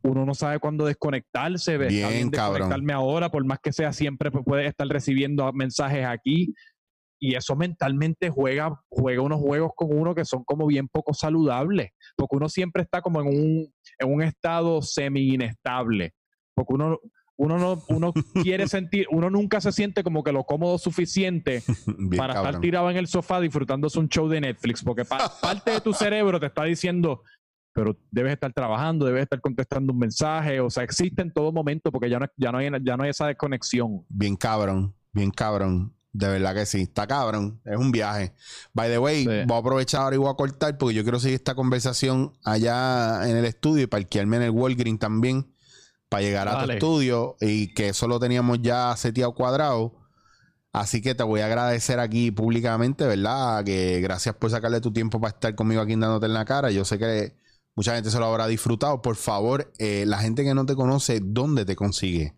[0.03, 1.79] uno no sabe cuándo desconectarse.
[1.79, 2.55] Bien, cabrón.
[2.55, 6.55] desconectarme ahora, por más que sea, siempre puedes estar recibiendo mensajes aquí
[7.25, 11.93] y eso mentalmente juega, juega unos juegos con uno que son como bien poco saludables,
[12.17, 16.13] porque uno siempre está como en un, en un estado semi-inestable,
[16.55, 17.01] porque uno,
[17.39, 21.63] uno no uno quiere sentir, uno nunca se siente como que lo cómodo suficiente
[22.19, 25.07] para estar tirado en el sofá disfrutándose un show de Netflix, porque
[25.41, 27.23] parte de tu cerebro te está diciendo,
[27.73, 31.91] pero debes estar trabajando, debes estar contestando un mensaje, o sea, existe en todo momento
[31.91, 34.05] porque ya no, ya no, hay, ya no hay esa desconexión.
[34.11, 35.95] Bien cabrón, bien cabrón.
[36.15, 36.83] De verdad que sí.
[36.83, 37.61] Está cabrón.
[37.65, 38.33] Es un viaje.
[38.73, 39.45] By the way, Sí.
[39.47, 43.29] voy a aprovechar ahora y voy a cortar porque yo quiero seguir esta conversación allá
[43.29, 45.53] en el estudio y parquearme en el Walgreen también
[46.09, 49.97] para llegar a tu estudio y que eso lo teníamos ya seteado cuadrado.
[50.73, 53.65] Así que te voy a agradecer aquí públicamente, ¿verdad?
[53.65, 56.71] Que gracias por sacarle tu tiempo para estar conmigo aquí dándote en la cara.
[56.71, 57.37] Yo sé que
[57.75, 59.03] mucha gente se lo habrá disfrutado.
[59.03, 62.35] Por favor, eh, la gente que no te conoce, ¿dónde te consigue?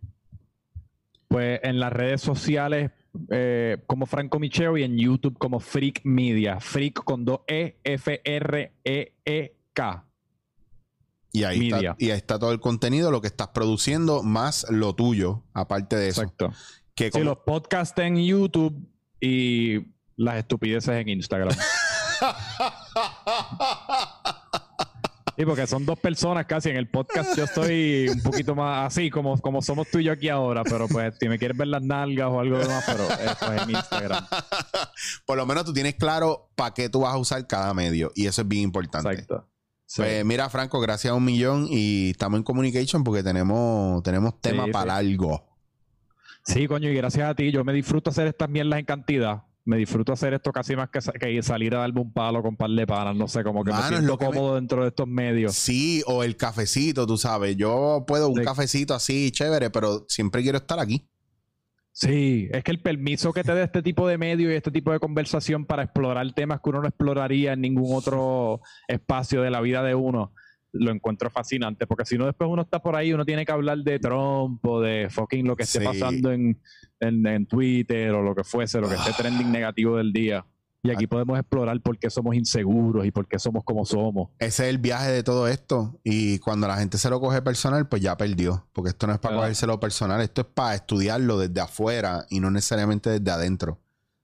[1.28, 2.90] Pues en las redes sociales
[3.30, 6.60] eh, como Franco Micheo y en YouTube como Freak Media.
[6.60, 8.84] Freak con dos E, F-R-E-E-K.
[11.32, 11.90] Y ahí, Media.
[11.92, 15.96] está, y ahí está todo el contenido, lo que estás produciendo, más lo tuyo, aparte
[15.96, 16.22] de eso.
[16.22, 16.52] Exacto.
[16.94, 18.74] Que Sí, los podcasts en YouTube
[19.20, 19.86] y
[20.16, 21.54] las estupideces en Instagram.
[25.36, 26.70] Sí, porque son dos personas casi.
[26.70, 30.12] En el podcast yo estoy un poquito más así, como, como somos tú y yo
[30.12, 30.64] aquí ahora.
[30.64, 33.70] Pero pues, si me quieres ver las nalgas o algo demás, pero eso es en
[33.70, 34.24] Instagram.
[35.26, 38.12] Por lo menos tú tienes claro para qué tú vas a usar cada medio.
[38.14, 39.10] Y eso es bien importante.
[39.10, 39.46] Exacto.
[39.84, 40.02] Sí.
[40.02, 44.64] Pues mira, Franco, gracias a un millón y estamos en communication porque tenemos, tenemos tema
[44.64, 45.44] Sí, para algo.
[46.44, 47.50] Sí, coño, y gracias a ti.
[47.52, 49.42] Yo me disfruto hacer estas mierdas en cantidad.
[49.66, 52.56] Me disfruto hacer esto casi más que, sa- que salir a darme un palo con
[52.56, 53.14] par de panas.
[53.16, 55.08] No sé, como que Mano, me es siento lo que me- cómodo dentro de estos
[55.08, 55.54] medios.
[55.54, 57.56] Sí, o el cafecito, tú sabes.
[57.56, 58.44] Yo puedo un Sí.
[58.44, 61.06] cafecito así, chévere, pero siempre quiero estar aquí.
[61.92, 64.92] Sí, es que el permiso que te da este tipo de medio y este tipo
[64.92, 69.62] de conversación para explorar temas que uno no exploraría en ningún otro espacio de la
[69.62, 70.32] vida de uno,
[70.78, 73.78] lo encuentro fascinante, porque si no después uno está por ahí, uno tiene que hablar
[73.78, 75.84] de Trump o de fucking lo que esté Sí.
[75.84, 76.60] pasando en,
[77.00, 80.46] en, en Twitter o lo que fuese, lo que esté trending negativo del día.
[80.82, 84.28] Y aquí podemos explorar por qué somos inseguros y por qué somos como somos.
[84.38, 85.98] Ese es el viaje de todo esto.
[86.04, 88.68] Y cuando la gente se lo coge personal, pues ya perdió.
[88.72, 89.42] Porque esto no es para Claro.
[89.46, 93.80] cogérselo personal, esto es para estudiarlo desde afuera y no necesariamente desde adentro.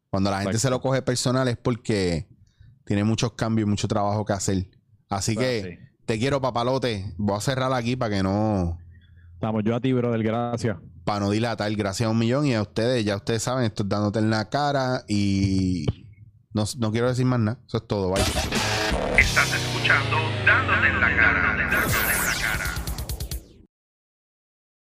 [0.09, 0.69] Cuando la gente Exacto.
[0.69, 2.29] se lo coge personal es porque
[2.85, 4.69] tiene muchos cambios y mucho trabajo que hacer.
[5.09, 5.89] Así que Sí.
[6.07, 7.13] Te quiero, papalote.
[7.17, 8.79] Voy a cerrar aquí para que no,
[9.35, 10.77] Estamos yo a ti, brother, gracias.
[11.05, 11.73] para no dilatar.
[11.75, 14.49] Gracias a un millón y a ustedes, ya ustedes saben, esto es dándote en la
[14.49, 15.85] cara y
[16.53, 17.59] no, no quiero decir más nada.
[17.67, 18.11] Eso es todo.
[18.11, 18.23] Bye.
[19.19, 20.17] Estás escuchando
[20.47, 21.43] Dándote en la cara.
[21.43, 22.32] Dándote en la cara.